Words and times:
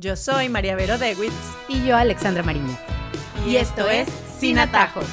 Yo 0.00 0.14
soy 0.14 0.48
María 0.48 0.76
Vero 0.76 0.96
Dewitz. 0.96 1.34
Y 1.68 1.84
yo, 1.84 1.96
Alexandra 1.96 2.44
Mariño. 2.44 2.78
Y, 3.44 3.56
esto 3.56 3.90
es 3.90 4.08
Sin 4.38 4.60
Atajos. 4.60 5.08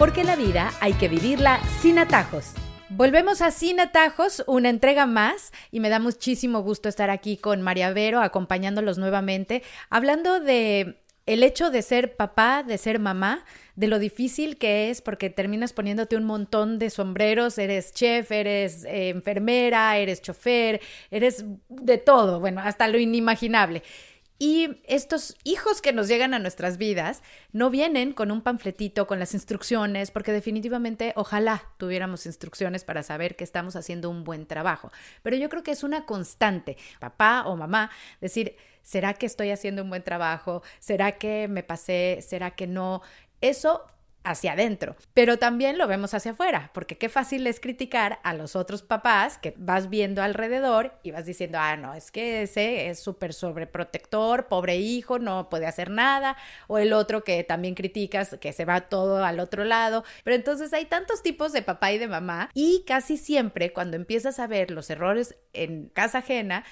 Porque 0.00 0.24
la 0.24 0.34
vida 0.34 0.72
hay 0.80 0.94
que 0.94 1.06
vivirla 1.06 1.60
sin 1.80 2.00
atajos. 2.00 2.52
Volvemos 2.88 3.40
a 3.40 3.52
Sin 3.52 3.78
Atajos, 3.78 4.42
una 4.48 4.68
entrega 4.68 5.06
más, 5.06 5.52
y 5.70 5.78
me 5.78 5.90
da 5.90 6.00
muchísimo 6.00 6.62
gusto 6.62 6.88
estar 6.88 7.08
aquí 7.08 7.36
con 7.36 7.62
María 7.62 7.92
Vero, 7.92 8.20
acompañándolos 8.20 8.98
nuevamente, 8.98 9.62
hablando 9.90 10.40
de 10.40 11.00
el 11.26 11.44
hecho 11.44 11.70
de 11.70 11.82
ser 11.82 12.16
papá, 12.16 12.64
de 12.64 12.78
ser 12.78 12.98
mamá, 12.98 13.44
de 13.76 13.86
lo 13.86 14.00
difícil 14.00 14.58
que 14.58 14.90
es 14.90 15.02
porque 15.02 15.30
terminas 15.30 15.72
poniéndote 15.72 16.16
un 16.16 16.24
montón 16.24 16.80
de 16.80 16.90
sombreros, 16.90 17.58
eres 17.58 17.92
chef, 17.92 18.32
eres 18.32 18.84
eh, 18.84 19.10
enfermera, 19.10 19.98
eres 19.98 20.20
chofer, 20.20 20.80
eres 21.12 21.44
de 21.68 21.98
todo, 21.98 22.40
bueno, 22.40 22.60
hasta 22.60 22.88
lo 22.88 22.98
inimaginable. 22.98 23.82
Y 24.38 24.82
estos 24.84 25.34
hijos 25.44 25.80
que 25.80 25.94
nos 25.94 26.08
llegan 26.08 26.34
a 26.34 26.38
nuestras 26.38 26.76
vidas 26.76 27.22
no 27.52 27.70
vienen 27.70 28.12
con 28.12 28.30
un 28.30 28.42
panfletito, 28.42 29.06
con 29.06 29.18
las 29.18 29.32
instrucciones, 29.32 30.10
porque 30.10 30.32
definitivamente 30.32 31.14
ojalá 31.16 31.62
tuviéramos 31.78 32.26
instrucciones 32.26 32.84
para 32.84 33.02
saber 33.02 33.36
que 33.36 33.44
estamos 33.44 33.76
haciendo 33.76 34.10
un 34.10 34.24
buen 34.24 34.46
trabajo. 34.46 34.92
Pero 35.22 35.36
yo 35.36 35.48
creo 35.48 35.62
que 35.62 35.70
es 35.70 35.82
una 35.82 36.04
constante, 36.04 36.76
papá 37.00 37.44
o 37.46 37.56
mamá, 37.56 37.90
decir, 38.20 38.56
¿será 38.82 39.14
que 39.14 39.24
estoy 39.24 39.50
haciendo 39.50 39.82
un 39.82 39.88
buen 39.88 40.02
trabajo? 40.02 40.62
¿Será 40.80 41.12
que 41.12 41.48
me 41.48 41.62
pasé? 41.62 42.18
¿Será 42.20 42.50
que 42.50 42.66
no? 42.66 43.00
Eso 43.40 43.86
hacia 44.26 44.52
adentro, 44.52 44.96
pero 45.14 45.38
también 45.38 45.78
lo 45.78 45.86
vemos 45.86 46.12
hacia 46.12 46.32
afuera, 46.32 46.70
porque 46.74 46.98
qué 46.98 47.08
fácil 47.08 47.46
es 47.46 47.60
criticar 47.60 48.18
a 48.24 48.34
los 48.34 48.56
otros 48.56 48.82
papás 48.82 49.38
que 49.38 49.54
vas 49.56 49.88
viendo 49.88 50.20
alrededor 50.20 50.98
y 51.04 51.12
vas 51.12 51.26
diciendo, 51.26 51.58
ah, 51.60 51.76
no, 51.76 51.94
es 51.94 52.10
que 52.10 52.42
ese 52.42 52.88
es 52.88 52.98
súper 52.98 53.32
sobreprotector, 53.32 54.48
pobre 54.48 54.78
hijo, 54.78 55.20
no 55.20 55.48
puede 55.48 55.66
hacer 55.66 55.90
nada, 55.90 56.36
o 56.66 56.78
el 56.78 56.92
otro 56.92 57.22
que 57.22 57.44
también 57.44 57.76
criticas, 57.76 58.36
que 58.40 58.52
se 58.52 58.64
va 58.64 58.88
todo 58.88 59.24
al 59.24 59.38
otro 59.38 59.64
lado, 59.64 60.04
pero 60.24 60.34
entonces 60.34 60.72
hay 60.72 60.86
tantos 60.86 61.22
tipos 61.22 61.52
de 61.52 61.62
papá 61.62 61.92
y 61.92 61.98
de 61.98 62.08
mamá 62.08 62.50
y 62.52 62.82
casi 62.84 63.16
siempre 63.16 63.72
cuando 63.72 63.96
empiezas 63.96 64.40
a 64.40 64.48
ver 64.48 64.72
los 64.72 64.90
errores 64.90 65.36
en 65.52 65.88
casa 65.90 66.18
ajena, 66.18 66.64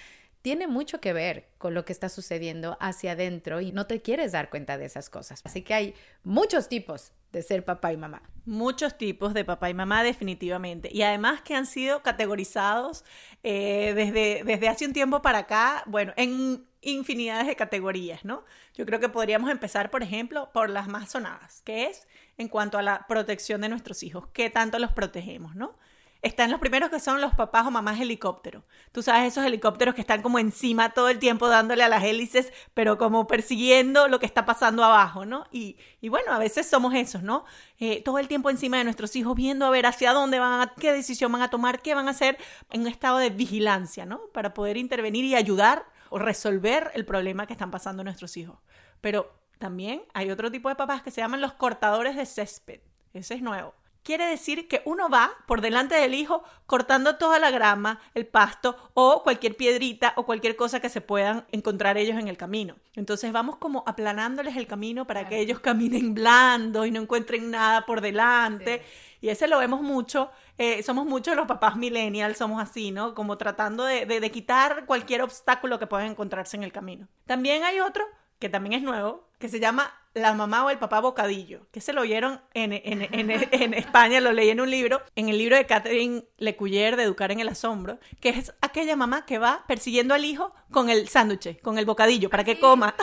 tiene 0.42 0.66
mucho 0.66 1.00
que 1.00 1.12
ver 1.14 1.48
con 1.56 1.72
lo 1.72 1.86
que 1.86 1.92
está 1.94 2.10
sucediendo 2.10 2.76
hacia 2.78 3.12
adentro 3.12 3.62
y 3.62 3.72
no 3.72 3.86
te 3.86 4.02
quieres 4.02 4.32
dar 4.32 4.50
cuenta 4.50 4.76
de 4.76 4.84
esas 4.84 5.08
cosas. 5.08 5.40
Así 5.44 5.62
que 5.62 5.72
hay 5.72 5.94
muchos 6.22 6.68
tipos 6.68 7.12
de 7.34 7.42
ser 7.42 7.64
papá 7.64 7.92
y 7.92 7.96
mamá. 7.96 8.22
Muchos 8.46 8.96
tipos 8.96 9.34
de 9.34 9.44
papá 9.44 9.68
y 9.68 9.74
mamá 9.74 10.02
definitivamente. 10.02 10.88
Y 10.92 11.02
además 11.02 11.42
que 11.42 11.54
han 11.54 11.66
sido 11.66 12.02
categorizados 12.02 13.04
eh, 13.42 13.92
desde, 13.94 14.44
desde 14.44 14.68
hace 14.68 14.86
un 14.86 14.92
tiempo 14.92 15.20
para 15.20 15.40
acá, 15.40 15.82
bueno, 15.86 16.12
en 16.16 16.64
infinidades 16.80 17.46
de 17.46 17.56
categorías, 17.56 18.24
¿no? 18.24 18.44
Yo 18.74 18.86
creo 18.86 19.00
que 19.00 19.08
podríamos 19.08 19.50
empezar, 19.50 19.90
por 19.90 20.02
ejemplo, 20.02 20.50
por 20.52 20.70
las 20.70 20.88
más 20.88 21.10
sonadas, 21.10 21.62
que 21.62 21.86
es 21.86 22.06
en 22.38 22.48
cuanto 22.48 22.78
a 22.78 22.82
la 22.82 23.06
protección 23.08 23.60
de 23.60 23.68
nuestros 23.68 24.02
hijos, 24.02 24.28
qué 24.32 24.50
tanto 24.50 24.78
los 24.78 24.92
protegemos, 24.92 25.54
¿no? 25.54 25.76
Están 26.24 26.50
los 26.50 26.58
primeros 26.58 26.88
que 26.88 27.00
son 27.00 27.20
los 27.20 27.34
papás 27.34 27.66
o 27.66 27.70
mamás 27.70 28.00
helicóptero. 28.00 28.64
Tú 28.92 29.02
sabes, 29.02 29.30
esos 29.30 29.44
helicópteros 29.44 29.94
que 29.94 30.00
están 30.00 30.22
como 30.22 30.38
encima 30.38 30.94
todo 30.94 31.10
el 31.10 31.18
tiempo 31.18 31.48
dándole 31.48 31.82
a 31.84 31.88
las 31.90 32.02
hélices, 32.02 32.50
pero 32.72 32.96
como 32.96 33.26
persiguiendo 33.26 34.08
lo 34.08 34.18
que 34.18 34.24
está 34.24 34.46
pasando 34.46 34.82
abajo, 34.82 35.26
¿no? 35.26 35.44
Y, 35.52 35.76
bueno, 36.08 36.32
a 36.32 36.38
veces 36.38 36.66
somos 36.66 36.94
esos, 36.94 37.22
¿no? 37.22 37.44
Eh, 37.78 38.02
todo 38.02 38.18
el 38.18 38.26
tiempo 38.26 38.48
encima 38.48 38.78
de 38.78 38.84
nuestros 38.84 39.14
hijos, 39.16 39.34
viendo 39.36 39.66
a 39.66 39.70
ver 39.70 39.84
hacia 39.84 40.14
dónde 40.14 40.38
van, 40.38 40.62
a, 40.62 40.74
qué 40.74 40.92
decisión 40.92 41.30
van 41.30 41.42
a 41.42 41.50
tomar, 41.50 41.82
qué 41.82 41.94
van 41.94 42.08
a 42.08 42.12
hacer 42.12 42.38
en 42.70 42.80
un 42.80 42.86
estado 42.86 43.18
de 43.18 43.28
vigilancia, 43.28 44.06
¿no? 44.06 44.22
Para 44.32 44.54
poder 44.54 44.78
intervenir 44.78 45.26
y 45.26 45.34
ayudar 45.34 45.84
o 46.08 46.18
resolver 46.18 46.90
el 46.94 47.04
problema 47.04 47.46
que 47.46 47.52
están 47.52 47.70
pasando 47.70 48.02
nuestros 48.02 48.38
hijos. 48.38 48.56
Pero 49.02 49.30
también 49.58 50.02
hay 50.14 50.30
otro 50.30 50.50
tipo 50.50 50.70
de 50.70 50.74
papás 50.74 51.02
que 51.02 51.10
se 51.10 51.20
llaman 51.20 51.42
los 51.42 51.52
cortadores 51.52 52.16
de 52.16 52.24
césped. 52.24 52.80
Ese 53.12 53.34
es 53.34 53.42
nuevo 53.42 53.74
quiere 54.04 54.26
decir 54.26 54.68
que 54.68 54.82
uno 54.84 55.08
va 55.08 55.32
por 55.46 55.60
delante 55.60 55.96
del 55.96 56.14
hijo 56.14 56.44
cortando 56.66 57.16
toda 57.16 57.38
la 57.38 57.50
grama, 57.50 58.00
el 58.14 58.26
pasto 58.26 58.76
o 58.94 59.22
cualquier 59.22 59.56
piedrita 59.56 60.12
o 60.16 60.24
cualquier 60.24 60.54
cosa 60.54 60.80
que 60.80 60.88
se 60.88 61.00
puedan 61.00 61.46
encontrar 61.50 61.96
ellos 61.98 62.18
en 62.18 62.28
el 62.28 62.36
camino. 62.36 62.76
Entonces 62.94 63.32
vamos 63.32 63.56
como 63.56 63.82
aplanándoles 63.86 64.56
el 64.56 64.66
camino 64.66 65.06
para 65.06 65.28
que 65.28 65.40
ellos 65.40 65.58
caminen 65.60 66.14
blando 66.14 66.86
y 66.86 66.90
no 66.90 67.00
encuentren 67.00 67.50
nada 67.50 67.86
por 67.86 68.00
delante. 68.00 68.82
Y 69.20 69.30
ese 69.30 69.48
lo 69.48 69.58
vemos 69.58 69.80
mucho, 69.80 70.30
eh, 70.58 70.82
somos 70.82 71.06
muchos 71.06 71.34
los 71.34 71.46
papás 71.46 71.76
millennials, 71.76 72.36
somos 72.36 72.62
así, 72.62 72.90
¿no? 72.90 73.14
Como 73.14 73.38
tratando 73.38 73.84
de, 73.84 74.04
de 74.04 74.30
quitar 74.30 74.84
cualquier 74.84 75.22
obstáculo 75.22 75.78
que 75.78 75.86
puedan 75.86 76.08
encontrarse 76.08 76.58
en 76.58 76.62
el 76.62 76.72
camino. 76.72 77.08
También 77.26 77.64
hay 77.64 77.80
otro 77.80 78.04
que 78.38 78.50
también 78.50 78.74
es 78.74 78.82
nuevo, 78.82 79.26
que 79.38 79.48
se 79.48 79.60
llama 79.60 79.90
La 80.14 80.32
mamá 80.32 80.64
o 80.64 80.70
el 80.70 80.78
papá 80.78 81.00
bocadillo, 81.00 81.66
que 81.72 81.80
se 81.80 81.92
lo 81.92 82.02
oyeron 82.02 82.40
en, 82.54 82.72
en, 82.72 83.74
España, 83.74 84.20
lo 84.20 84.32
leí 84.32 84.48
en 84.48 84.60
un 84.60 84.70
libro, 84.70 85.02
en 85.16 85.28
el 85.28 85.38
libro 85.38 85.56
de 85.56 85.66
Catherine 85.66 86.24
Lecuyer 86.38 86.96
de 86.96 87.02
Educar 87.02 87.32
en 87.32 87.40
el 87.40 87.48
Asombro, 87.48 87.98
que 88.20 88.28
es 88.28 88.54
aquella 88.60 88.94
mamá 88.94 89.26
que 89.26 89.38
va 89.38 89.64
persiguiendo 89.66 90.14
al 90.14 90.24
hijo 90.24 90.54
con 90.70 90.88
el 90.88 91.08
sándwich, 91.08 91.60
con 91.62 91.78
el 91.78 91.84
bocadillo, 91.84 92.30
para 92.30 92.44
que 92.44 92.60
coma. 92.60 92.94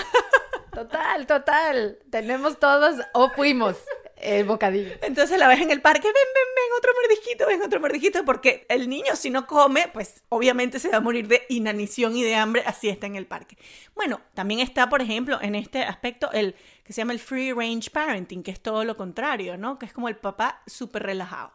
Total, 0.73 1.27
total. 1.27 1.99
Tenemos 2.09 2.57
todos 2.57 2.95
o 3.13 3.29
fuimos 3.31 3.75
el 4.22 4.46
bocadillo. 4.46 4.92
Entonces 5.02 5.38
la 5.38 5.48
ves 5.48 5.62
en 5.62 5.72
el 5.72 5.82
parque, 5.82 6.08
ven, 6.08 6.14
ven, 6.14 6.56
ven, 6.56 6.78
otro 6.78 6.92
mordijito, 7.02 7.48
ven, 7.48 7.62
otro 7.62 7.80
mordijito, 7.80 8.26
porque 8.26 8.66
el 8.70 8.90
niño 8.90 9.16
si 9.16 9.30
no 9.30 9.48
come, 9.48 9.90
pues 9.94 10.24
obviamente 10.30 10.80
se 10.80 10.90
va 10.90 10.98
a 10.98 11.02
morir 11.02 11.28
de 11.28 11.44
inanición 11.50 12.16
y 12.16 12.24
de 12.24 12.36
hambre, 12.36 12.64
así 12.66 12.90
está 12.90 13.08
en 13.08 13.16
el 13.16 13.28
parque. 13.28 13.58
Bueno, 13.96 14.22
también 14.34 14.59
está, 14.59 14.90
por 14.90 15.02
ejemplo, 15.02 15.40
en 15.42 15.56
este 15.56 15.84
aspecto, 15.84 16.32
el 16.32 16.56
que 16.84 16.94
se 16.94 17.02
llama 17.02 17.14
el 17.14 17.20
free 17.20 17.54
range 17.54 17.90
parenting, 17.92 18.44
que 18.44 18.52
es 18.52 18.62
todo 18.62 18.84
lo 18.84 18.98
contrario, 18.98 19.58
¿no? 19.58 19.78
Que 19.80 19.86
es 19.86 19.94
como 19.94 20.09
el 20.09 20.18
papá 20.18 20.62
súper 20.68 21.03
relajado. 21.03 21.53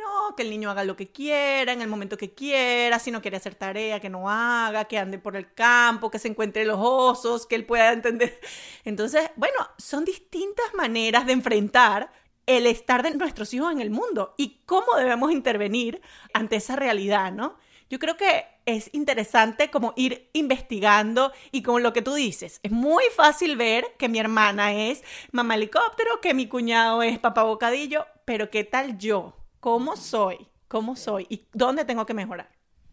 No, 0.00 0.34
que 0.34 0.44
el 0.44 0.50
niño 0.50 0.70
haga 0.70 0.84
lo 0.84 0.96
que 0.96 1.12
quiera, 1.12 1.72
en 1.72 1.82
el 1.82 1.88
momento 1.88 2.16
que 2.16 2.32
quiera, 2.32 2.98
si 2.98 3.10
no 3.10 3.20
quiere 3.20 3.36
hacer 3.36 3.54
tarea, 3.54 4.00
que 4.00 4.08
no 4.08 4.30
haga, 4.30 4.86
que 4.86 4.98
ande 4.98 5.18
por 5.18 5.36
el 5.36 5.52
campo, 5.52 6.10
que 6.10 6.18
se 6.18 6.28
encuentre 6.28 6.64
los 6.64 6.78
osos, 6.80 7.46
que 7.46 7.54
él 7.54 7.66
pueda 7.66 7.92
entender. 7.92 8.40
Entonces, 8.84 9.30
bueno, 9.36 9.58
son 9.76 10.06
distintas 10.06 10.72
maneras 10.74 11.26
de 11.26 11.32
enfrentar 11.32 12.10
el 12.46 12.66
estar 12.66 13.02
de 13.02 13.10
nuestros 13.10 13.52
hijos 13.52 13.72
en 13.72 13.80
el 13.80 13.90
mundo 13.90 14.34
y 14.38 14.62
cómo 14.64 14.96
debemos 14.96 15.32
intervenir 15.32 16.00
ante 16.32 16.56
esa 16.56 16.76
realidad, 16.76 17.30
¿no? 17.30 17.58
Yo 17.90 17.98
creo 17.98 18.16
que 18.16 18.46
es 18.64 18.88
interesante 18.94 19.70
como 19.70 19.92
ir 19.96 20.30
investigando 20.32 21.32
y 21.52 21.62
con 21.62 21.82
lo 21.82 21.92
que 21.92 22.02
tú 22.02 22.14
dices, 22.14 22.60
es 22.62 22.70
muy 22.70 23.04
fácil 23.14 23.56
ver 23.56 23.94
que 23.98 24.08
mi 24.08 24.18
hermana 24.18 24.72
es 24.72 25.02
mamá 25.32 25.56
helicóptero, 25.56 26.20
que 26.22 26.32
mi 26.32 26.46
cuñado 26.46 27.02
es 27.02 27.18
papá 27.18 27.42
bocadillo, 27.42 28.06
pero 28.24 28.48
¿qué 28.48 28.64
tal 28.64 28.96
yo? 28.96 29.39
Cómo 29.60 29.96
soy, 29.96 30.48
cómo 30.68 30.96
soy 30.96 31.26
y 31.28 31.46
dónde 31.52 31.84
tengo 31.84 32.06
que 32.06 32.14
mejorar. 32.14 32.50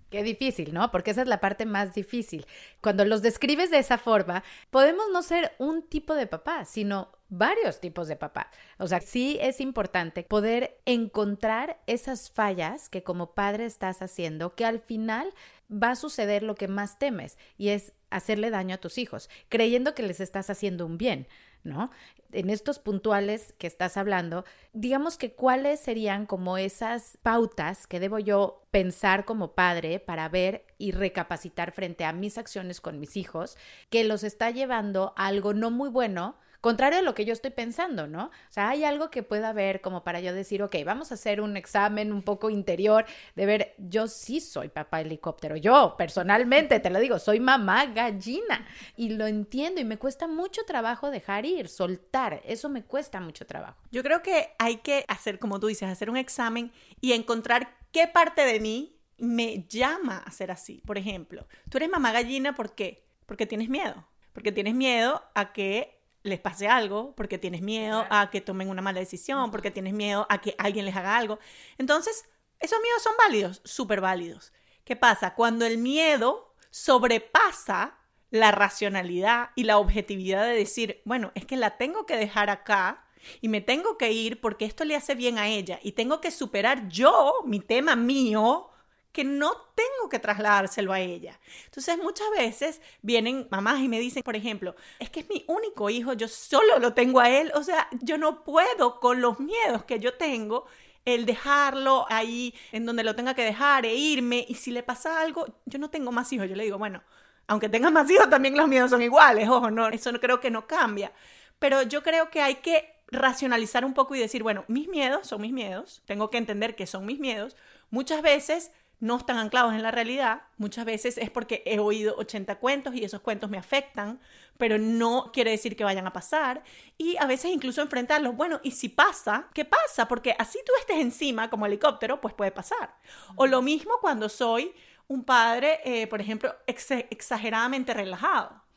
Qué 0.10 0.24
difícil, 0.24 0.74
¿no? 0.74 0.90
Porque 0.90 1.12
esa 1.12 1.24
es 1.24 1.28
la 1.28 1.42
parte 1.42 1.66
más 1.66 1.94
difícil. 1.94 2.46
Cuando 2.80 3.04
los 3.04 3.22
describes 3.22 3.72
de 3.72 3.80
esa 3.80 3.98
forma, 3.98 4.42
podemos 4.72 5.06
no 5.12 5.22
ser 5.22 5.52
un 5.58 5.84
tipo 5.84 6.16
de 6.16 6.28
papá, 6.28 6.64
sino 6.64 7.12
varios 7.28 7.82
tipos 7.82 8.08
de 8.08 8.16
papá. 8.16 8.50
O 8.78 8.88
sea, 8.88 9.02
sí 9.02 9.38
es 9.42 9.60
importante 9.60 10.24
poder 10.24 10.80
encontrar 10.86 11.82
esas 11.88 12.32
fallas 12.32 12.88
que 12.88 13.04
como 13.04 13.34
padre 13.34 13.66
estás 13.66 14.02
haciendo, 14.02 14.56
que 14.56 14.64
al 14.64 14.80
final 14.80 15.34
va 15.72 15.92
a 15.92 15.96
suceder 15.96 16.42
lo 16.42 16.56
que 16.56 16.70
más 16.70 17.00
temes 17.00 17.38
y 17.58 17.70
es 17.70 17.92
hacerle 18.10 18.50
daño 18.50 18.76
a 18.76 18.80
tus 18.80 18.98
hijos, 18.98 19.30
creyendo 19.50 19.94
que 19.94 20.04
les 20.04 20.22
estás 20.22 20.50
haciendo 20.50 20.86
un 20.86 20.98
bien. 20.98 21.28
¿No? 21.64 21.92
En 22.32 22.50
estos 22.50 22.80
puntuales 22.80 23.54
que 23.58 23.68
estás 23.68 23.98
hablando, 23.98 24.44
digamos 24.74 25.18
que 25.18 25.34
cuáles 25.34 25.80
serían 25.80 26.26
como 26.26 26.58
esas 26.58 27.18
pautas 27.24 27.88
que 27.88 28.00
debo 28.00 28.20
yo 28.20 28.64
pensar 28.72 29.26
como 29.26 29.54
padre 29.54 30.00
para 30.00 30.28
ver 30.30 30.66
y 30.78 30.92
recapacitar 30.92 31.72
frente 31.72 32.06
a 32.06 32.14
mis 32.14 32.38
acciones 32.38 32.82
con 32.82 33.00
mis 33.00 33.16
hijos 33.18 33.58
que 33.90 34.04
los 34.04 34.24
está 34.24 34.52
llevando 34.52 35.14
a 35.16 35.28
algo 35.28 35.54
no 35.54 35.72
muy 35.72 35.90
bueno 35.90 36.36
contrario 36.62 37.00
a 37.00 37.02
lo 37.02 37.14
que 37.14 37.26
yo 37.26 37.34
estoy 37.34 37.52
pensando, 37.52 38.08
¿no? 38.08 38.26
O 38.26 38.52
sea, 38.52 38.70
hay 38.70 38.84
algo 38.84 39.10
que 39.10 39.24
pueda 39.24 39.50
haber 39.50 39.82
como 39.82 40.04
para 40.04 40.20
yo 40.20 40.34
decir, 40.34 40.64
ok, 40.64 40.76
vamos 40.86 41.12
a 41.12 41.16
hacer 41.16 41.42
un 41.42 41.58
examen 41.58 42.12
un 42.12 42.24
poco 42.24 42.50
interior 42.50 43.06
de 43.36 43.46
ver, 43.46 43.76
yo 43.78 44.08
sí 44.08 44.40
soy 44.40 44.70
papá 44.70 45.02
helicóptero, 45.02 45.56
yo 45.56 45.96
personalmente 45.98 46.80
te 46.80 46.90
lo 46.90 47.00
digo, 47.00 47.20
soy 47.20 47.40
mamá 47.40 47.86
gallina 47.88 48.66
y 48.96 49.10
lo 49.10 49.28
entiendo 49.28 49.82
y 49.82 49.86
me 49.86 49.98
cuesta 49.98 50.28
mucho 50.28 50.64
trabajo 50.66 51.12
dejar 51.12 51.46
ir, 51.46 51.70
soltar, 51.70 52.42
eso 52.46 52.70
me 52.70 52.84
cuesta 52.84 53.20
mucho 53.20 53.46
trabajo. 53.46 53.82
Yo 53.92 54.04
creo 54.04 54.22
que 54.22 54.50
hay 54.60 54.78
que 54.78 55.06
hacer, 55.08 55.40
como 55.40 55.60
tú 55.60 55.68
dices, 55.68 55.90
hacer 55.90 56.10
un 56.10 56.18
examen 56.18 56.72
y 57.02 57.14
encontrar 57.14 57.78
qué 57.92 58.08
parte 58.08 58.46
de 58.46 58.60
mí 58.60 58.98
me 59.18 59.66
llama 59.68 60.20
a 60.20 60.32
ser 60.32 60.52
así. 60.52 60.82
Por 60.86 60.98
ejemplo, 60.98 61.48
tú 61.70 61.78
eres 61.78 61.90
mamá 61.90 62.12
gallina, 62.12 62.54
¿por 62.54 62.76
qué? 62.76 63.08
Porque 63.26 63.46
tienes 63.46 63.70
miedo. 63.70 64.08
Porque 64.34 64.52
tienes 64.52 64.76
miedo 64.76 65.24
a 65.34 65.52
que 65.52 65.97
les 66.24 66.40
pase 66.40 66.68
algo, 66.68 67.14
porque 67.16 67.38
tienes 67.38 67.62
miedo 67.62 68.06
a 68.10 68.30
que 68.30 68.42
tomen 68.42 68.70
una 68.70 68.82
mala 68.82 69.00
decisión, 69.00 69.52
porque 69.52 69.72
tienes 69.72 69.94
miedo 69.94 70.26
a 70.30 70.40
que 70.40 70.56
alguien 70.58 70.86
les 70.86 70.96
haga 70.96 71.18
algo. 71.18 71.40
Entonces, 71.78 72.26
esos 72.60 72.80
miedos 72.82 73.04
son 73.04 73.14
válidos, 73.18 73.62
súper 73.64 74.02
válidos. 74.02 74.54
¿Qué 74.84 74.96
pasa? 74.96 75.36
Cuando 75.36 75.66
el 75.66 75.78
miedo 75.78 76.56
sobrepasa 76.70 77.98
la 78.30 78.52
racionalidad 78.52 79.52
y 79.56 79.64
la 79.64 79.78
objetividad 79.78 80.44
de 80.44 80.54
decir, 80.54 81.02
bueno, 81.06 81.32
es 81.36 81.46
que 81.46 81.58
la 81.58 81.78
tengo 81.78 82.06
que 82.06 82.18
dejar 82.18 82.50
acá 82.50 83.06
y 83.42 83.50
me 83.50 83.62
tengo 83.62 83.98
que 83.98 84.12
ir 84.12 84.42
porque 84.42 84.66
esto 84.66 84.86
le 84.86 84.96
hace 84.96 85.16
bien 85.16 85.38
a 85.38 85.48
ella 85.48 85.80
y 85.82 85.94
tengo 85.94 86.22
que 86.22 86.32
superar 86.32 86.88
yo 86.88 87.34
mi 87.46 87.60
tema 87.60 87.96
mío 87.96 88.70
que 89.18 89.24
no 89.24 89.52
tengo 89.74 90.10
que 90.12 90.20
trasladárselo 90.20 90.94
a 90.94 91.00
ella. 91.00 91.40
Entonces 91.66 91.98
muchas 91.98 92.30
veces 92.38 92.82
vienen 93.02 93.48
mamás 93.50 93.80
y 93.80 93.88
me 93.88 94.00
dicen, 94.00 94.22
por 94.22 94.36
ejemplo, 94.36 94.76
es 95.00 95.10
que 95.10 95.22
es 95.22 95.28
mi 95.28 95.44
único 95.48 95.90
hijo, 95.90 96.14
yo 96.14 96.28
solo 96.28 96.78
lo 96.78 96.94
tengo 96.94 97.20
a 97.20 97.28
él, 97.28 97.52
o 97.56 97.64
sea, 97.64 97.88
yo 98.02 98.20
no 98.20 98.44
puedo 98.44 99.00
con 99.00 99.20
los 99.20 99.40
miedos 99.40 99.86
que 99.86 100.00
yo 100.00 100.14
tengo 100.14 100.68
el 101.04 101.26
dejarlo 101.26 102.06
ahí 102.10 102.54
en 102.72 102.86
donde 102.86 103.04
lo 103.04 103.16
tenga 103.16 103.34
que 103.34 103.44
dejar 103.44 103.88
e 103.88 103.96
irme. 103.96 104.46
Y 104.48 104.54
si 104.54 104.70
le 104.70 104.84
pasa 104.84 105.20
algo, 105.20 105.48
yo 105.66 105.80
no 105.80 105.90
tengo 105.90 106.12
más 106.12 106.32
hijos, 106.32 106.48
yo 106.48 106.56
le 106.56 106.66
digo, 106.66 106.78
bueno, 106.78 107.02
aunque 107.48 107.70
tengas 107.70 107.92
más 107.92 108.08
hijos 108.12 108.30
también 108.30 108.56
los 108.56 108.68
miedos 108.68 108.92
son 108.92 109.02
iguales, 109.02 109.50
ojo, 109.50 109.72
no, 109.72 109.88
eso 109.88 110.12
no 110.12 110.20
creo 110.20 110.40
que 110.40 110.52
no 110.52 110.68
cambia, 110.68 111.12
pero 111.58 111.82
yo 111.82 112.04
creo 112.04 112.30
que 112.30 112.44
hay 112.44 112.56
que 112.56 112.94
racionalizar 113.08 113.84
un 113.84 113.96
poco 113.96 114.14
y 114.14 114.20
decir, 114.20 114.44
bueno, 114.44 114.64
mis 114.68 114.88
miedos 114.88 115.26
son 115.26 115.42
mis 115.42 115.54
miedos, 115.54 116.04
tengo 116.06 116.30
que 116.30 116.38
entender 116.38 116.76
que 116.76 116.86
son 116.86 117.04
mis 117.04 117.20
miedos. 117.20 117.56
Muchas 117.90 118.22
veces 118.22 118.72
no 119.00 119.18
están 119.18 119.38
anclados 119.38 119.74
en 119.74 119.84
la 119.84 119.92
realidad, 119.92 120.42
muchas 120.58 120.86
veces 120.86 121.18
es 121.18 121.30
porque 121.30 121.62
he 121.66 121.80
oído 121.80 122.16
80 122.18 122.56
cuentos 122.56 122.96
y 122.96 123.04
esos 123.04 123.22
cuentos 123.22 123.50
me 123.50 123.58
afectan, 123.58 124.20
pero 124.58 124.78
no 124.80 125.32
quiere 125.32 125.52
decir 125.52 125.76
que 125.76 125.84
vayan 125.84 126.08
a 126.08 126.14
pasar. 126.14 126.64
Y 126.98 127.16
a 127.18 127.28
veces 127.28 127.52
incluso 127.52 127.82
enfrentarlos, 127.82 128.36
bueno, 128.36 128.60
¿y 128.64 128.72
si 128.72 128.90
pasa? 128.90 129.50
¿Qué 129.54 129.66
pasa? 129.66 130.08
Porque 130.08 130.36
así 130.40 130.60
tú 130.66 130.72
estés 130.80 130.98
encima 130.98 131.50
como 131.50 131.66
helicóptero, 131.66 132.20
pues 132.20 132.34
puede 132.34 132.52
pasar. 132.52 132.96
O 133.36 133.46
lo 133.46 133.62
mismo 133.62 133.94
cuando 134.02 134.30
soy 134.30 134.74
un 135.08 135.24
padre, 135.24 135.80
eh, 135.86 136.08
por 136.08 136.20
ejemplo, 136.20 136.56
exageradamente 136.66 137.94
relajado 137.94 138.68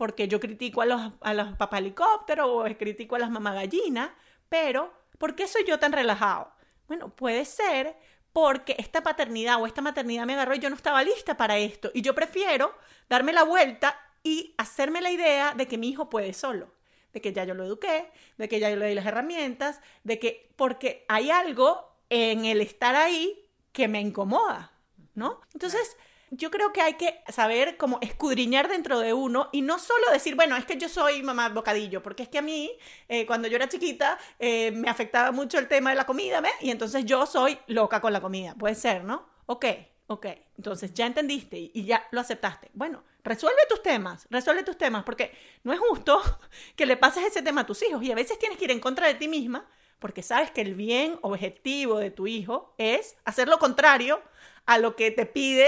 porque 0.00 0.28
yo 0.28 0.40
critico 0.40 0.80
a 0.80 0.86
los, 0.86 1.12
a 1.20 1.34
los 1.34 1.52
papá 1.58 1.76
helicópteros 1.76 2.46
o 2.48 2.64
critico 2.78 3.16
a 3.16 3.18
las 3.18 3.30
mamá 3.30 3.52
gallinas, 3.52 4.08
pero 4.48 4.94
¿por 5.18 5.34
qué 5.34 5.46
soy 5.46 5.64
yo 5.66 5.78
tan 5.78 5.92
relajado? 5.92 6.50
Bueno, 6.88 7.10
puede 7.10 7.44
ser 7.44 7.98
porque 8.32 8.76
esta 8.78 9.02
paternidad 9.02 9.60
o 9.60 9.66
esta 9.66 9.82
maternidad 9.82 10.26
me 10.26 10.34
agarró 10.34 10.54
y 10.54 10.58
yo 10.60 10.70
no 10.70 10.76
estaba 10.76 11.02
lista 11.02 11.36
para 11.36 11.58
esto. 11.58 11.90
Y 11.94 12.02
yo 12.02 12.14
prefiero 12.14 12.74
darme 13.08 13.32
la 13.32 13.42
vuelta 13.42 13.98
y 14.22 14.54
hacerme 14.58 15.00
la 15.00 15.10
idea 15.10 15.54
de 15.54 15.66
que 15.66 15.78
mi 15.78 15.88
hijo 15.88 16.10
puede 16.10 16.32
solo, 16.32 16.72
de 17.12 17.20
que 17.20 17.32
ya 17.32 17.44
yo 17.44 17.54
lo 17.54 17.64
eduqué, 17.64 18.10
de 18.38 18.48
que 18.48 18.60
ya 18.60 18.70
yo 18.70 18.76
le 18.76 18.88
di 18.88 18.94
las 18.94 19.06
herramientas, 19.06 19.80
de 20.04 20.18
que 20.18 20.52
porque 20.56 21.04
hay 21.08 21.30
algo 21.30 21.96
en 22.08 22.44
el 22.44 22.60
estar 22.60 22.94
ahí 22.94 23.48
que 23.72 23.88
me 23.88 24.00
incomoda, 24.00 24.72
¿no? 25.14 25.40
Entonces, 25.54 25.96
yo 26.30 26.50
creo 26.50 26.72
que 26.72 26.80
hay 26.80 26.94
que 26.94 27.22
saber 27.28 27.76
cómo 27.76 27.98
escudriñar 28.00 28.68
dentro 28.68 29.00
de 29.00 29.12
uno 29.12 29.48
y 29.52 29.62
no 29.62 29.78
solo 29.78 30.10
decir, 30.12 30.36
bueno, 30.36 30.56
es 30.56 30.64
que 30.64 30.78
yo 30.78 30.88
soy 30.88 31.22
mamá 31.22 31.48
bocadillo, 31.48 32.02
porque 32.02 32.22
es 32.22 32.28
que 32.28 32.38
a 32.38 32.42
mí, 32.42 32.70
eh, 33.08 33.26
cuando 33.26 33.48
yo 33.48 33.56
era 33.56 33.68
chiquita, 33.68 34.18
eh, 34.38 34.70
me 34.70 34.88
afectaba 34.88 35.32
mucho 35.32 35.58
el 35.58 35.68
tema 35.68 35.90
de 35.90 35.96
la 35.96 36.06
comida, 36.06 36.40
¿ves? 36.40 36.52
Y 36.60 36.70
entonces 36.70 37.04
yo 37.04 37.26
soy 37.26 37.58
loca 37.66 38.00
con 38.00 38.12
la 38.12 38.20
comida. 38.20 38.54
Puede 38.54 38.76
ser, 38.76 39.04
¿no? 39.04 39.28
Ok, 39.46 39.66
ok. 40.06 40.26
Entonces 40.56 40.94
ya 40.94 41.06
entendiste 41.06 41.58
y 41.58 41.84
ya 41.84 42.06
lo 42.12 42.20
aceptaste. 42.20 42.70
Bueno, 42.74 43.02
resuelve 43.24 43.60
tus 43.68 43.82
temas, 43.82 44.26
resuelve 44.30 44.62
tus 44.62 44.78
temas, 44.78 45.02
porque 45.02 45.32
no 45.64 45.72
es 45.72 45.80
justo 45.80 46.20
que 46.76 46.86
le 46.86 46.96
pases 46.96 47.24
ese 47.24 47.42
tema 47.42 47.62
a 47.62 47.66
tus 47.66 47.82
hijos 47.82 48.02
y 48.02 48.12
a 48.12 48.14
veces 48.14 48.38
tienes 48.38 48.56
que 48.56 48.64
ir 48.64 48.70
en 48.70 48.80
contra 48.80 49.08
de 49.08 49.14
ti 49.14 49.26
misma 49.26 49.66
porque 50.00 50.22
sabes 50.22 50.50
que 50.50 50.62
el 50.62 50.74
bien 50.74 51.18
objetivo 51.20 51.98
de 51.98 52.10
tu 52.10 52.26
hijo 52.26 52.74
es 52.78 53.16
hacer 53.24 53.48
lo 53.48 53.58
contrario 53.58 54.22
a 54.70 54.78
lo 54.78 54.94
que 54.94 55.10
te 55.10 55.26
pide 55.26 55.66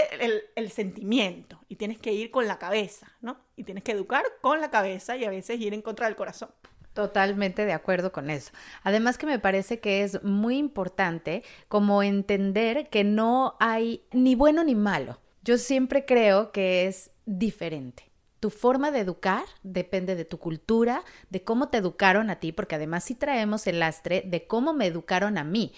el, 0.55 0.71
sentimiento 0.71 1.59
y 1.69 1.75
tienes 1.75 1.99
que 1.99 2.13
ir 2.13 2.31
con 2.31 2.47
la 2.47 2.61
cabeza, 2.61 3.11
¿no? 3.21 3.37
Y 3.57 3.65
tienes 3.65 3.83
que 3.83 3.91
educar 3.91 4.25
con 4.41 4.61
la 4.61 4.71
cabeza 4.71 5.17
y 5.17 5.25
a 5.25 5.31
veces 5.31 5.61
ir 5.61 5.75
en 5.75 5.83
contra 5.83 6.07
del 6.07 6.15
corazón. 6.15 6.51
Totalmente 6.93 7.67
de 7.67 7.73
acuerdo 7.73 8.13
con 8.13 8.31
eso. 8.31 8.53
Además 8.85 9.19
que 9.19 9.27
me 9.27 9.41
parece 9.41 9.81
que 9.81 10.05
es 10.05 10.23
muy 10.23 10.57
importante 10.57 11.43
como 11.67 12.05
entender 12.05 12.91
que 12.91 13.03
no 13.03 13.57
hay 13.59 14.05
ni 14.13 14.37
bueno 14.37 14.63
ni 14.63 14.77
malo. 14.77 15.19
Yo 15.43 15.59
siempre 15.59 16.05
creo 16.05 16.53
que 16.53 16.87
es 16.87 17.11
diferente. 17.27 18.05
Tu 18.39 18.51
forma 18.51 18.93
de 18.93 19.01
educar 19.01 19.45
depende 19.65 20.15
de 20.15 20.25
tu 20.25 20.39
cultura, 20.39 21.05
de 21.29 21.43
cómo 21.43 21.71
te 21.71 21.79
educaron 21.79 22.31
a 22.31 22.41
ti, 22.41 22.53
porque 22.53 22.77
además 22.77 23.03
sí 23.03 23.17
traemos 23.17 23.67
el 23.67 23.81
lastre 23.81 24.23
de 24.27 24.47
cómo 24.47 24.75
me 24.75 24.87
educaron 24.87 25.39
a 25.39 25.45
mí 25.45 25.73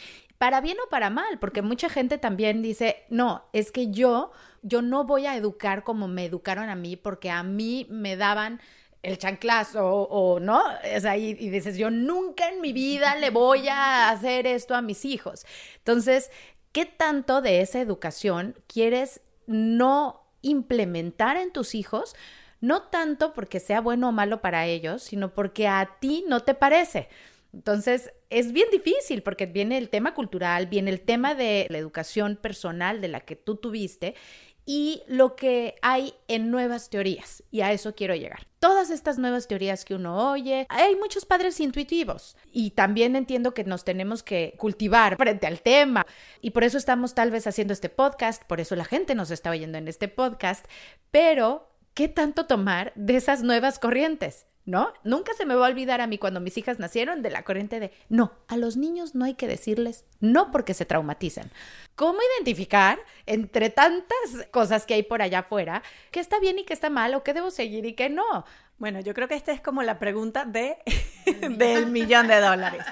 para 0.44 0.60
bien 0.60 0.76
o 0.78 0.90
para 0.90 1.08
mal, 1.08 1.38
porque 1.38 1.62
mucha 1.62 1.88
gente 1.88 2.18
también 2.18 2.60
dice, 2.60 3.06
no, 3.08 3.46
es 3.54 3.72
que 3.72 3.90
yo, 3.90 4.30
yo 4.60 4.82
no 4.82 5.04
voy 5.04 5.24
a 5.24 5.36
educar 5.36 5.84
como 5.84 6.06
me 6.06 6.26
educaron 6.26 6.68
a 6.68 6.74
mí, 6.74 6.96
porque 6.96 7.30
a 7.30 7.42
mí 7.42 7.86
me 7.88 8.14
daban 8.16 8.60
el 9.02 9.16
chanclazo 9.16 9.82
o, 9.82 10.40
no, 10.40 10.62
es 10.82 11.06
ahí 11.06 11.34
y, 11.40 11.48
dices, 11.48 11.78
yo 11.78 11.90
nunca 11.90 12.50
en 12.50 12.60
mi 12.60 12.74
vida 12.74 13.16
le 13.16 13.30
voy 13.30 13.68
a 13.68 14.10
hacer 14.10 14.46
esto 14.46 14.74
a 14.74 14.82
mis 14.82 15.06
hijos. 15.06 15.46
Entonces, 15.78 16.30
¿qué 16.72 16.84
tanto 16.84 17.40
de 17.40 17.62
esa 17.62 17.80
educación 17.80 18.54
quieres 18.66 19.22
no 19.46 20.26
implementar 20.42 21.38
en 21.38 21.52
tus 21.52 21.74
hijos? 21.74 22.14
No 22.60 22.82
tanto 22.82 23.32
porque 23.32 23.60
sea 23.60 23.80
bueno 23.80 24.10
o 24.10 24.12
malo 24.12 24.42
para 24.42 24.66
ellos, 24.66 25.04
sino 25.04 25.32
porque 25.32 25.68
a 25.68 25.96
ti 26.00 26.22
no 26.28 26.40
te 26.40 26.52
parece. 26.52 27.08
Entonces, 27.54 28.12
es 28.30 28.52
bien 28.52 28.66
difícil 28.72 29.22
porque 29.22 29.46
viene 29.46 29.78
el 29.78 29.88
tema 29.88 30.12
cultural, 30.12 30.66
viene 30.66 30.90
el 30.90 31.00
tema 31.00 31.34
de 31.34 31.66
la 31.70 31.78
educación 31.78 32.36
personal 32.36 33.00
de 33.00 33.08
la 33.08 33.20
que 33.20 33.36
tú 33.36 33.56
tuviste 33.56 34.14
y 34.66 35.02
lo 35.06 35.36
que 35.36 35.76
hay 35.82 36.14
en 36.26 36.50
nuevas 36.50 36.90
teorías. 36.90 37.42
Y 37.50 37.60
a 37.60 37.72
eso 37.72 37.94
quiero 37.94 38.14
llegar. 38.14 38.48
Todas 38.58 38.90
estas 38.90 39.18
nuevas 39.18 39.46
teorías 39.46 39.84
que 39.84 39.94
uno 39.94 40.32
oye, 40.32 40.66
hay 40.68 40.96
muchos 40.96 41.26
padres 41.26 41.60
intuitivos 41.60 42.36
y 42.50 42.70
también 42.70 43.14
entiendo 43.14 43.54
que 43.54 43.64
nos 43.64 43.84
tenemos 43.84 44.22
que 44.22 44.54
cultivar 44.58 45.16
frente 45.16 45.46
al 45.46 45.60
tema. 45.60 46.06
Y 46.40 46.50
por 46.50 46.64
eso 46.64 46.78
estamos 46.78 47.14
tal 47.14 47.30
vez 47.30 47.46
haciendo 47.46 47.72
este 47.72 47.88
podcast, 47.88 48.42
por 48.44 48.60
eso 48.60 48.74
la 48.74 48.84
gente 48.84 49.14
nos 49.14 49.30
está 49.30 49.50
oyendo 49.50 49.78
en 49.78 49.86
este 49.86 50.08
podcast, 50.08 50.66
pero 51.10 51.68
¿qué 51.92 52.08
tanto 52.08 52.46
tomar 52.46 52.92
de 52.96 53.16
esas 53.16 53.42
nuevas 53.42 53.78
corrientes? 53.78 54.46
¿No? 54.66 54.92
Nunca 55.04 55.34
se 55.34 55.44
me 55.44 55.54
va 55.54 55.66
a 55.66 55.70
olvidar 55.70 56.00
a 56.00 56.06
mí 56.06 56.18
cuando 56.18 56.40
mis 56.40 56.56
hijas 56.56 56.78
nacieron 56.78 57.22
de 57.22 57.30
la 57.30 57.42
corriente 57.42 57.80
de, 57.80 57.92
no, 58.08 58.32
a 58.48 58.56
los 58.56 58.76
niños 58.76 59.14
no 59.14 59.24
hay 59.24 59.34
que 59.34 59.46
decirles 59.46 60.04
no 60.20 60.50
porque 60.50 60.74
se 60.74 60.86
traumatizan. 60.86 61.50
¿Cómo 61.96 62.18
identificar 62.36 62.98
entre 63.26 63.70
tantas 63.70 64.46
cosas 64.50 64.86
que 64.86 64.94
hay 64.94 65.02
por 65.02 65.22
allá 65.22 65.40
afuera 65.40 65.82
qué 66.10 66.20
está 66.20 66.40
bien 66.40 66.58
y 66.58 66.64
qué 66.64 66.72
está 66.72 66.90
mal 66.90 67.14
o 67.14 67.22
qué 67.22 67.34
debo 67.34 67.50
seguir 67.50 67.84
y 67.86 67.92
qué 67.94 68.08
no? 68.08 68.44
Bueno, 68.78 69.00
yo 69.00 69.14
creo 69.14 69.28
que 69.28 69.34
esta 69.34 69.52
es 69.52 69.60
como 69.60 69.82
la 69.82 69.98
pregunta 69.98 70.44
de, 70.44 70.78
del 71.26 71.86
millón 71.90 72.26
de 72.26 72.40
dólares. 72.40 72.84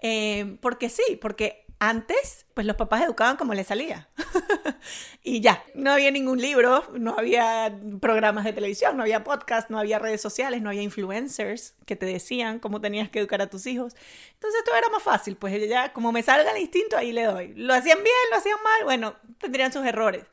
Eh, 0.00 0.56
porque 0.60 0.88
sí, 0.88 1.18
porque 1.20 1.65
antes, 1.78 2.46
pues 2.54 2.66
los 2.66 2.76
papás 2.76 3.02
educaban 3.02 3.36
como 3.36 3.52
les 3.52 3.66
salía. 3.66 4.08
y 5.22 5.40
ya, 5.40 5.62
no 5.74 5.92
había 5.92 6.10
ningún 6.10 6.40
libro, 6.40 6.84
no 6.94 7.14
había 7.18 7.78
programas 8.00 8.44
de 8.44 8.52
televisión, 8.52 8.96
no 8.96 9.02
había 9.02 9.24
podcast, 9.24 9.68
no 9.68 9.78
había 9.78 9.98
redes 9.98 10.20
sociales, 10.20 10.62
no 10.62 10.70
había 10.70 10.82
influencers 10.82 11.74
que 11.84 11.96
te 11.96 12.06
decían 12.06 12.58
cómo 12.58 12.80
tenías 12.80 13.10
que 13.10 13.18
educar 13.18 13.42
a 13.42 13.48
tus 13.48 13.66
hijos. 13.66 13.94
Entonces 14.34 14.64
todo 14.64 14.76
era 14.76 14.88
más 14.88 15.02
fácil, 15.02 15.36
pues 15.36 15.68
ya 15.68 15.92
como 15.92 16.12
me 16.12 16.22
salga 16.22 16.50
el 16.50 16.62
instinto, 16.62 16.96
ahí 16.96 17.12
le 17.12 17.24
doy. 17.24 17.52
Lo 17.54 17.74
hacían 17.74 18.02
bien, 18.02 18.16
lo 18.30 18.36
hacían 18.36 18.58
mal, 18.62 18.84
bueno, 18.84 19.16
tendrían 19.38 19.72
sus 19.72 19.84
errores. 19.84 20.24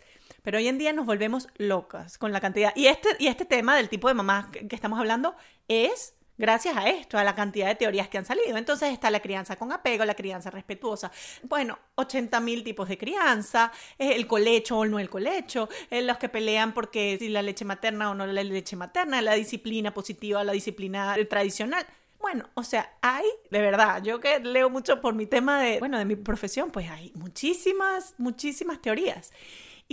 Pero 0.43 0.57
hoy 0.57 0.67
en 0.67 0.77
día 0.77 0.93
nos 0.93 1.05
volvemos 1.05 1.47
locas 1.57 2.17
con 2.17 2.31
la 2.31 2.41
cantidad. 2.41 2.73
Y 2.75 2.87
este, 2.87 3.09
y 3.19 3.27
este 3.27 3.45
tema 3.45 3.75
del 3.75 3.89
tipo 3.89 4.07
de 4.07 4.13
mamás 4.13 4.47
que 4.47 4.75
estamos 4.75 4.99
hablando 4.99 5.35
es 5.67 6.15
gracias 6.37 6.75
a 6.77 6.89
esto, 6.89 7.17
a 7.17 7.23
la 7.23 7.35
cantidad 7.35 7.67
de 7.67 7.75
teorías 7.75 8.07
que 8.09 8.17
han 8.17 8.25
salido. 8.25 8.57
Entonces 8.57 8.91
está 8.91 9.11
la 9.11 9.19
crianza 9.19 9.55
con 9.55 9.71
apego, 9.71 10.05
la 10.05 10.15
crianza 10.15 10.49
respetuosa. 10.49 11.11
Bueno, 11.43 11.77
80 11.95 12.39
mil 12.39 12.63
tipos 12.63 12.89
de 12.89 12.97
crianza, 12.97 13.71
el 13.97 14.27
colecho 14.27 14.77
o 14.79 14.85
no 14.85 14.99
el 14.99 15.09
colecho, 15.09 15.69
los 15.91 16.17
que 16.17 16.29
pelean 16.29 16.73
porque 16.73 17.17
si 17.19 17.29
la 17.29 17.41
leche 17.41 17.65
materna 17.65 18.11
o 18.11 18.15
no 18.15 18.25
la 18.25 18.43
leche 18.43 18.75
materna, 18.75 19.21
la 19.21 19.33
disciplina 19.33 19.93
positiva, 19.93 20.43
la 20.43 20.53
disciplina 20.53 21.15
tradicional. 21.29 21.85
Bueno, 22.19 22.49
o 22.53 22.63
sea, 22.63 22.89
hay, 23.01 23.25
de 23.51 23.59
verdad, 23.59 24.01
yo 24.01 24.21
que 24.21 24.39
leo 24.39 24.69
mucho 24.69 25.01
por 25.01 25.13
mi 25.13 25.25
tema 25.25 25.61
de, 25.61 25.79
bueno, 25.79 25.97
de 25.97 26.05
mi 26.05 26.15
profesión, 26.15 26.71
pues 26.71 26.89
hay 26.89 27.11
muchísimas, 27.15 28.15
muchísimas 28.17 28.81
teorías. 28.81 29.33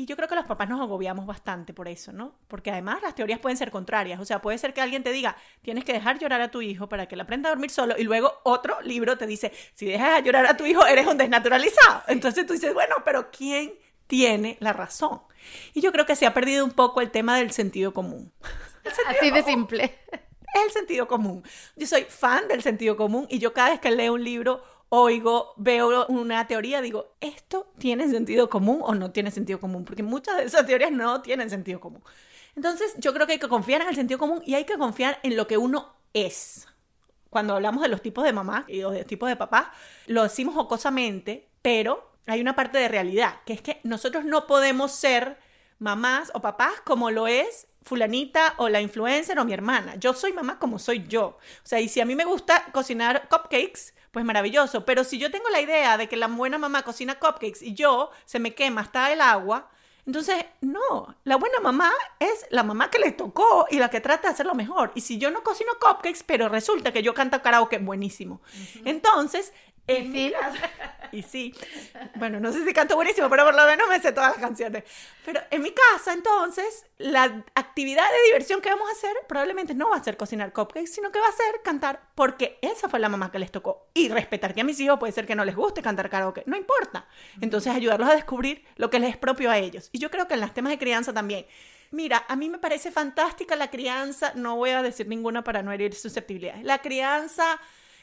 Y 0.00 0.07
yo 0.07 0.16
creo 0.16 0.28
que 0.28 0.35
los 0.35 0.47
papás 0.47 0.66
nos 0.66 0.80
agobiamos 0.80 1.26
bastante 1.26 1.75
por 1.75 1.87
eso, 1.87 2.11
¿no? 2.11 2.35
Porque 2.49 2.71
además 2.71 3.02
las 3.02 3.14
teorías 3.14 3.38
pueden 3.38 3.59
ser 3.59 3.71
contrarias. 3.71 4.19
O 4.19 4.25
sea, 4.25 4.40
puede 4.40 4.57
ser 4.57 4.73
que 4.73 4.80
alguien 4.80 5.02
te 5.02 5.12
diga, 5.12 5.37
tienes 5.61 5.85
que 5.85 5.92
dejar 5.92 6.19
llorar 6.19 6.40
a 6.40 6.50
tu 6.50 6.62
hijo 6.62 6.88
para 6.88 7.04
que 7.04 7.16
él 7.16 7.21
aprenda 7.21 7.50
a 7.50 7.52
dormir 7.52 7.69
solo. 7.69 7.95
Y 7.99 8.04
luego 8.04 8.33
otro 8.45 8.80
libro 8.80 9.19
te 9.19 9.26
dice, 9.26 9.52
si 9.75 9.85
dejas 9.85 10.25
llorar 10.25 10.47
a 10.47 10.57
tu 10.57 10.64
hijo, 10.64 10.87
eres 10.87 11.07
un 11.07 11.19
desnaturalizado. 11.19 12.04
Entonces 12.09 12.47
tú 12.47 12.54
dices, 12.54 12.73
bueno, 12.73 12.95
pero 13.04 13.30
¿quién 13.30 13.75
tiene 14.07 14.57
la 14.61 14.73
razón? 14.73 15.21
Y 15.75 15.83
yo 15.83 15.92
creo 15.92 16.07
que 16.07 16.16
se 16.16 16.25
ha 16.25 16.33
perdido 16.33 16.64
un 16.64 16.71
poco 16.71 17.02
el 17.02 17.11
tema 17.11 17.37
del 17.37 17.50
sentido 17.50 17.92
común. 17.92 18.33
Así 19.07 19.30
de 19.30 19.42
simple. 19.42 19.99
Es 20.11 20.64
el 20.64 20.71
sentido 20.71 21.09
común. 21.09 21.45
Yo 21.76 21.87
soy 21.87 22.04
fan 22.04 22.49
del 22.49 22.62
sentido 22.62 22.97
común 22.97 23.26
y 23.28 23.38
yo 23.38 23.52
cada 23.52 23.69
vez 23.69 23.80
que 23.80 23.90
leo 23.90 24.14
un 24.14 24.25
libro 24.25 24.64
oigo, 24.90 25.54
veo 25.56 26.06
una 26.09 26.47
teoría, 26.47 26.82
digo, 26.82 27.14
¿esto 27.20 27.73
tiene 27.78 28.09
sentido 28.11 28.50
común 28.50 28.80
o 28.82 28.94
no 28.94 29.12
tiene 29.12 29.30
sentido 29.30 29.59
común? 29.59 29.85
Porque 29.85 30.02
muchas 30.02 30.37
de 30.37 30.44
esas 30.44 30.66
teorías 30.66 30.92
no 30.92 31.23
tienen 31.23 31.49
sentido 31.49 31.80
común. 31.80 32.02
Entonces, 32.56 32.94
yo 32.99 33.14
creo 33.14 33.26
que 33.26 33.35
hay 33.35 33.38
que 33.38 33.49
confiar 33.49 33.80
en 33.82 33.88
el 33.88 33.94
sentido 33.94 34.18
común 34.18 34.42
y 34.44 34.54
hay 34.54 34.64
que 34.64 34.76
confiar 34.76 35.18
en 35.23 35.37
lo 35.37 35.47
que 35.47 35.56
uno 35.56 35.94
es. 36.12 36.66
Cuando 37.30 37.54
hablamos 37.54 37.82
de 37.82 37.88
los 37.88 38.02
tipos 38.02 38.25
de 38.25 38.32
mamá 38.32 38.64
y 38.66 38.80
de 38.80 39.04
tipos 39.04 39.28
de 39.28 39.37
papá, 39.37 39.73
lo 40.06 40.25
decimos 40.25 40.56
jocosamente, 40.56 41.49
pero 41.62 42.11
hay 42.26 42.40
una 42.40 42.56
parte 42.56 42.78
de 42.78 42.88
realidad, 42.88 43.37
que 43.47 43.52
es 43.52 43.62
que 43.62 43.80
nosotros 43.85 44.25
no 44.25 44.49
podemos 44.49 44.90
ser 44.90 45.38
mamás 45.78 46.32
o 46.35 46.40
papás 46.40 46.80
como 46.85 47.12
lo 47.12 47.28
es 47.28 47.68
fulanita 47.82 48.54
o 48.58 48.68
la 48.68 48.80
influencer 48.80 49.38
o 49.38 49.44
mi 49.44 49.52
hermana. 49.52 49.96
Yo 49.96 50.14
soy 50.14 50.32
mamá 50.32 50.58
como 50.58 50.78
soy 50.78 51.06
yo. 51.06 51.25
O 51.26 51.66
sea, 51.66 51.80
y 51.80 51.88
si 51.88 52.00
a 52.00 52.04
mí 52.04 52.14
me 52.14 52.25
gusta 52.25 52.66
cocinar 52.72 53.28
cupcakes, 53.28 53.94
pues 54.10 54.25
maravilloso. 54.25 54.84
Pero 54.84 55.04
si 55.04 55.18
yo 55.18 55.30
tengo 55.30 55.49
la 55.49 55.60
idea 55.60 55.96
de 55.96 56.08
que 56.08 56.16
la 56.16 56.28
buena 56.28 56.58
mamá 56.58 56.82
cocina 56.82 57.18
cupcakes 57.18 57.62
y 57.62 57.75
yo 57.75 58.10
se 58.25 58.38
me 58.38 58.54
quema 58.54 58.82
hasta 58.82 59.12
el 59.12 59.20
agua, 59.20 59.70
entonces, 60.06 60.44
no, 60.60 61.14
la 61.25 61.37
buena 61.37 61.60
mamá 61.60 61.92
es 62.18 62.46
la 62.50 62.62
mamá 62.62 62.90
que 62.90 62.99
le 62.99 63.12
tocó 63.12 63.66
y 63.70 63.78
la 63.78 63.90
que 63.90 64.00
trata 64.00 64.28
de 64.28 64.34
hacerlo 64.34 64.54
mejor. 64.54 64.92
Y 64.94 65.02
si 65.02 65.18
yo 65.18 65.30
no 65.30 65.42
cocino 65.42 65.70
cupcakes, 65.80 66.25
pero 66.26 66.49
resulta 66.49 66.92
que 66.92 67.02
yo 67.02 67.14
canto 67.14 67.40
karaoke 67.42 67.78
buenísimo. 67.78 68.40
Entonces, 68.84 69.52
en 69.87 70.32
casa, 70.32 70.70
y 71.12 71.22
sí, 71.22 71.54
bueno, 72.14 72.38
no 72.40 72.52
sé 72.52 72.64
si 72.64 72.72
canto 72.72 72.94
buenísimo, 72.94 73.28
pero 73.28 73.44
por 73.44 73.54
lo 73.54 73.64
menos 73.66 73.88
me 73.88 74.00
sé 74.00 74.12
todas 74.12 74.32
las 74.32 74.40
canciones. 74.40 74.84
Pero 75.25 75.40
en 75.50 75.62
mi 75.62 75.72
casa, 75.72 76.12
entonces, 76.12 76.87
la 76.99 77.44
actividad 77.54 78.04
de 78.10 78.25
diversión 78.26 78.60
que 78.60 78.70
vamos 78.70 78.88
a 78.88 78.92
hacer 78.92 79.16
probablemente 79.28 79.75
no 79.75 79.90
va 79.90 79.96
a 79.96 80.04
ser 80.04 80.16
cocinar 80.16 80.52
cupcakes, 80.52 80.92
sino 80.92 81.10
que 81.10 81.18
va 81.18 81.28
a 81.28 81.32
ser 81.32 81.62
cantar, 81.62 82.00
porque 82.14 82.58
esa 82.62 82.88
fue 82.88 83.00
la 83.00 83.08
mamá 83.08 83.32
que 83.32 83.38
les 83.38 83.50
tocó. 83.50 83.88
Y 83.94 84.08
respetar 84.08 84.54
que 84.54 84.60
a 84.60 84.64
mis 84.64 84.78
hijos 84.80 84.99
puede 84.99 85.12
ser 85.12 85.26
que 85.26 85.34
no 85.34 85.44
les 85.44 85.56
guste 85.56 85.82
cantar 85.82 86.08
karaoke, 86.08 86.42
no 86.46 86.56
importa. 86.56 87.06
Entonces, 87.40 87.75
ayudarlos 87.75 88.08
a 88.08 88.14
descubrir 88.14 88.64
lo 88.76 88.90
que 88.90 89.00
les 89.00 89.10
es 89.10 89.16
propio 89.16 89.50
a 89.50 89.58
ellos. 89.58 89.88
Y 89.92 89.99
yo 89.99 90.10
creo 90.10 90.28
que 90.28 90.34
en 90.34 90.40
los 90.40 90.54
temas 90.54 90.70
de 90.70 90.78
crianza 90.78 91.12
también. 91.12 91.46
Mira, 91.92 92.25
a 92.28 92.37
mí 92.37 92.49
me 92.49 92.58
parece 92.58 92.92
fantástica 92.92 93.56
la 93.56 93.68
crianza, 93.68 94.32
no 94.37 94.54
voy 94.54 94.70
a 94.70 94.80
decir 94.80 95.08
ninguna 95.08 95.42
para 95.42 95.62
no 95.62 95.72
herir 95.72 95.92
susceptibilidades. 95.92 96.62
La 96.62 96.78
crianza 96.78 97.58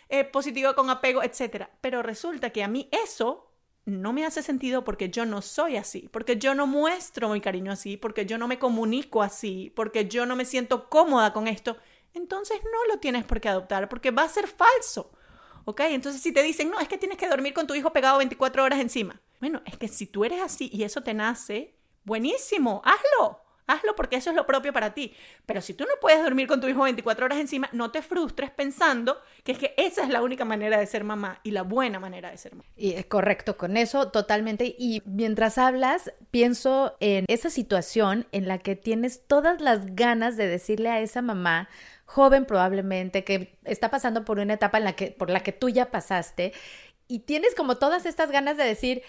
eh, 0.09 0.23
positiva 0.23 0.73
con 0.73 0.89
apego, 0.89 1.21
etc. 1.23 1.67
Pero 1.81 2.01
resulta 2.01 2.51
que 2.51 2.63
a 2.63 2.67
mí 2.67 2.89
eso 2.91 3.51
no 3.85 4.11
me 4.11 4.25
hace 4.25 4.43
sentido 4.43 4.83
porque 4.83 5.09
yo 5.09 5.25
no 5.25 5.41
soy 5.41 5.77
así, 5.77 6.09
porque 6.11 6.37
yo 6.37 6.53
no 6.53 6.67
muestro 6.67 7.29
mi 7.29 7.39
cariño 7.39 7.71
así, 7.71 7.95
porque 7.95 8.25
yo 8.25 8.37
no 8.37 8.47
me 8.47 8.59
comunico 8.59 9.23
así, 9.23 9.71
porque 9.75 10.07
yo 10.07 10.25
no 10.25 10.35
me 10.35 10.45
siento 10.45 10.89
cómoda 10.89 11.31
con 11.31 11.47
esto. 11.47 11.77
Entonces 12.13 12.59
no 12.63 12.93
lo 12.93 12.99
tienes 12.99 13.23
por 13.23 13.39
qué 13.39 13.49
adoptar, 13.49 13.87
porque 13.87 14.11
va 14.11 14.23
a 14.23 14.29
ser 14.29 14.47
falso. 14.47 15.11
¿Ok? 15.65 15.81
Entonces 15.81 16.21
si 16.21 16.31
te 16.31 16.43
dicen, 16.43 16.69
no, 16.69 16.79
es 16.79 16.87
que 16.87 16.97
tienes 16.97 17.17
que 17.17 17.27
dormir 17.27 17.53
con 17.53 17.67
tu 17.67 17.75
hijo 17.75 17.91
pegado 17.91 18.17
24 18.17 18.63
horas 18.63 18.79
encima. 18.79 19.21
Bueno, 19.39 19.61
es 19.65 19.77
que 19.77 19.87
si 19.87 20.05
tú 20.05 20.25
eres 20.25 20.41
así 20.41 20.69
y 20.73 20.83
eso 20.83 21.01
te 21.01 21.13
nace, 21.13 21.75
buenísimo, 22.03 22.81
hazlo. 22.83 23.46
Hazlo 23.67 23.95
porque 23.95 24.15
eso 24.15 24.29
es 24.29 24.35
lo 24.35 24.45
propio 24.45 24.73
para 24.73 24.93
ti. 24.93 25.13
Pero 25.45 25.61
si 25.61 25.73
tú 25.73 25.83
no 25.83 25.91
puedes 26.01 26.23
dormir 26.23 26.47
con 26.47 26.61
tu 26.61 26.67
hijo 26.67 26.83
24 26.83 27.25
horas 27.25 27.39
encima, 27.39 27.69
no 27.73 27.91
te 27.91 28.01
frustres 28.01 28.49
pensando 28.49 29.19
que 29.43 29.51
es 29.51 29.57
que 29.57 29.73
esa 29.77 30.03
es 30.03 30.09
la 30.09 30.21
única 30.21 30.45
manera 30.45 30.79
de 30.79 30.85
ser 30.85 31.03
mamá 31.03 31.39
y 31.43 31.51
la 31.51 31.63
buena 31.63 31.99
manera 31.99 32.31
de 32.31 32.37
ser 32.37 32.55
mamá. 32.55 32.69
Y 32.75 32.93
es 32.93 33.05
correcto 33.05 33.57
con 33.57 33.77
eso 33.77 34.09
totalmente. 34.09 34.75
Y 34.77 35.01
mientras 35.05 35.57
hablas, 35.57 36.13
pienso 36.31 36.95
en 36.99 37.25
esa 37.27 37.49
situación 37.49 38.27
en 38.31 38.47
la 38.47 38.57
que 38.57 38.75
tienes 38.75 39.27
todas 39.27 39.61
las 39.61 39.95
ganas 39.95 40.37
de 40.37 40.47
decirle 40.47 40.89
a 40.89 41.01
esa 41.01 41.21
mamá 41.21 41.69
joven 42.05 42.45
probablemente 42.45 43.25
que 43.25 43.57
está 43.65 43.91
pasando 43.91 44.23
por 44.23 44.39
una 44.39 44.53
etapa 44.53 44.77
en 44.77 44.85
la 44.85 44.95
que 44.95 45.11
por 45.11 45.29
la 45.29 45.41
que 45.41 45.51
tú 45.51 45.67
ya 45.67 45.91
pasaste 45.91 46.53
y 47.07 47.19
tienes 47.19 47.55
como 47.55 47.77
todas 47.77 48.05
estas 48.05 48.31
ganas 48.31 48.57
de 48.57 48.63
decir, 48.63 49.01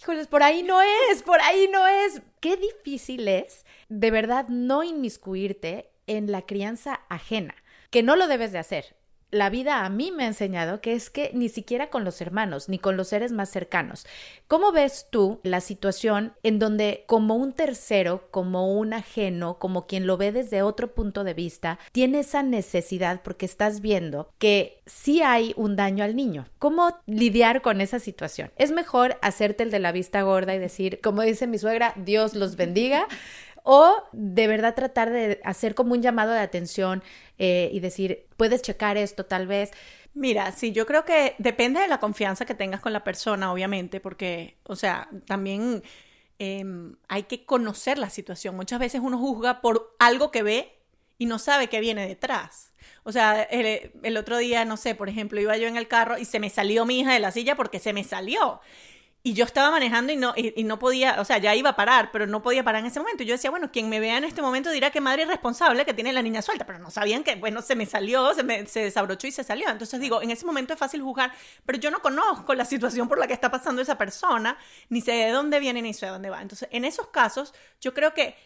híjoles, 0.00 0.26
por 0.26 0.42
ahí 0.42 0.62
no 0.62 0.80
es, 1.10 1.22
por 1.22 1.40
ahí 1.40 1.68
no 1.70 1.86
es. 1.86 2.22
Qué 2.40 2.56
difícil 2.56 3.28
es 3.28 3.63
de 3.88 4.10
verdad 4.10 4.48
no 4.48 4.82
inmiscuirte 4.82 5.90
en 6.06 6.30
la 6.30 6.42
crianza 6.42 7.00
ajena, 7.08 7.54
que 7.90 8.02
no 8.02 8.16
lo 8.16 8.26
debes 8.26 8.52
de 8.52 8.58
hacer 8.58 8.96
la 9.34 9.50
vida 9.50 9.84
a 9.84 9.88
mí 9.88 10.12
me 10.12 10.24
ha 10.24 10.28
enseñado 10.28 10.80
que 10.80 10.94
es 10.94 11.10
que 11.10 11.30
ni 11.34 11.48
siquiera 11.48 11.90
con 11.90 12.04
los 12.04 12.20
hermanos, 12.20 12.68
ni 12.68 12.78
con 12.78 12.96
los 12.96 13.08
seres 13.08 13.32
más 13.32 13.50
cercanos. 13.50 14.06
¿Cómo 14.46 14.70
ves 14.70 15.08
tú 15.10 15.40
la 15.42 15.60
situación 15.60 16.34
en 16.44 16.60
donde 16.60 17.02
como 17.06 17.34
un 17.34 17.52
tercero, 17.52 18.28
como 18.30 18.72
un 18.72 18.92
ajeno, 18.92 19.58
como 19.58 19.86
quien 19.86 20.06
lo 20.06 20.16
ve 20.16 20.30
desde 20.30 20.62
otro 20.62 20.94
punto 20.94 21.24
de 21.24 21.34
vista, 21.34 21.80
tiene 21.90 22.20
esa 22.20 22.44
necesidad 22.44 23.22
porque 23.22 23.44
estás 23.44 23.80
viendo 23.80 24.30
que 24.38 24.82
sí 24.86 25.20
hay 25.22 25.52
un 25.56 25.74
daño 25.74 26.04
al 26.04 26.14
niño? 26.14 26.46
¿Cómo 26.58 26.96
lidiar 27.06 27.60
con 27.60 27.80
esa 27.80 27.98
situación? 27.98 28.52
Es 28.56 28.70
mejor 28.70 29.18
hacerte 29.20 29.64
el 29.64 29.72
de 29.72 29.80
la 29.80 29.90
vista 29.90 30.22
gorda 30.22 30.54
y 30.54 30.60
decir, 30.60 31.00
como 31.02 31.22
dice 31.22 31.48
mi 31.48 31.58
suegra, 31.58 31.92
Dios 31.96 32.34
los 32.34 32.54
bendiga 32.54 33.08
o 33.64 34.04
de 34.12 34.46
verdad 34.46 34.74
tratar 34.74 35.10
de 35.10 35.40
hacer 35.42 35.74
como 35.74 35.94
un 35.94 36.02
llamado 36.02 36.32
de 36.32 36.38
atención 36.40 37.02
eh, 37.38 37.70
y 37.72 37.80
decir, 37.80 38.26
puedes 38.36 38.62
checar 38.62 38.98
esto 38.98 39.24
tal 39.24 39.46
vez. 39.46 39.72
Mira, 40.12 40.52
sí, 40.52 40.72
yo 40.72 40.86
creo 40.86 41.04
que 41.06 41.34
depende 41.38 41.80
de 41.80 41.88
la 41.88 41.98
confianza 41.98 42.44
que 42.44 42.54
tengas 42.54 42.82
con 42.82 42.92
la 42.92 43.02
persona, 43.02 43.50
obviamente, 43.50 44.00
porque, 44.00 44.58
o 44.64 44.76
sea, 44.76 45.08
también 45.26 45.82
em, 46.38 46.94
hay 47.08 47.22
que 47.24 47.46
conocer 47.46 47.98
la 47.98 48.10
situación. 48.10 48.54
Muchas 48.54 48.78
veces 48.78 49.00
uno 49.02 49.18
juzga 49.18 49.62
por 49.62 49.96
algo 49.98 50.30
que 50.30 50.42
ve 50.42 50.78
y 51.16 51.24
no 51.24 51.38
sabe 51.38 51.68
qué 51.68 51.80
viene 51.80 52.06
detrás. 52.06 52.74
O 53.02 53.12
sea, 53.12 53.42
el, 53.44 53.92
el, 54.02 54.16
otro 54.18 54.36
día, 54.36 54.66
no 54.66 54.76
sé, 54.76 54.94
por 54.94 55.08
ejemplo, 55.08 55.40
iba 55.40 55.56
yo 55.56 55.68
en 55.68 55.78
el 55.78 55.88
carro 55.88 56.18
y 56.18 56.26
se 56.26 56.38
me 56.38 56.50
salió 56.50 56.84
mi 56.84 57.00
hija 57.00 57.14
de 57.14 57.20
la 57.20 57.30
silla 57.30 57.56
porque 57.56 57.78
se 57.78 57.94
me 57.94 58.04
salió. 58.04 58.60
Y 59.26 59.32
yo 59.32 59.46
estaba 59.46 59.70
manejando 59.70 60.12
y 60.12 60.16
no, 60.16 60.34
y, 60.36 60.64
no 60.64 60.78
podía, 60.78 61.18
o 61.18 61.24
sea, 61.24 61.38
ya 61.38 61.54
iba 61.54 61.70
a 61.70 61.76
parar, 61.76 62.10
pero 62.12 62.26
no 62.26 62.42
podía 62.42 62.62
parar 62.62 62.80
en 62.80 62.86
ese 62.88 63.00
momento. 63.00 63.22
Y 63.22 63.26
yo 63.26 63.32
decía, 63.32 63.50
bueno, 63.50 63.72
quien 63.72 63.88
me 63.88 63.98
vea 63.98 64.18
en 64.18 64.24
este 64.24 64.42
momento 64.42 64.70
dirá 64.70 64.90
que 64.90 65.00
madre 65.00 65.22
irresponsable 65.22 65.86
que 65.86 65.94
tiene 65.94 66.12
la 66.12 66.20
niña 66.20 66.42
suelta, 66.42 66.66
pero 66.66 66.78
no 66.78 66.90
sabían 66.90 67.24
que, 67.24 67.34
bueno, 67.36 67.62
se 67.62 67.74
me 67.74 67.86
salió, 67.86 68.34
se 68.34 68.42
me 68.42 68.66
se 68.66 68.80
desabrochó 68.80 69.26
y 69.26 69.32
se 69.32 69.42
salió. 69.42 69.70
Entonces 69.70 69.98
digo, 69.98 70.20
en 70.20 70.30
ese 70.30 70.44
momento 70.44 70.74
es 70.74 70.78
fácil 70.78 71.00
juzgar, 71.00 71.32
pero 71.64 71.78
yo 71.78 71.90
no 71.90 72.02
conozco 72.02 72.54
la 72.54 72.66
situación 72.66 73.08
por 73.08 73.18
la 73.18 73.26
que 73.26 73.32
está 73.32 73.50
pasando 73.50 73.80
esa 73.80 73.96
persona, 73.96 74.58
ni 74.90 75.00
sé 75.00 75.12
de 75.12 75.30
dónde 75.30 75.58
viene, 75.58 75.80
ni 75.80 75.94
sé 75.94 76.04
de 76.04 76.12
dónde 76.12 76.28
va. 76.28 76.42
Entonces, 76.42 76.68
en 76.70 76.84
esos 76.84 77.08
casos, 77.08 77.54
yo 77.80 77.94
creo 77.94 78.12
que 78.12 78.36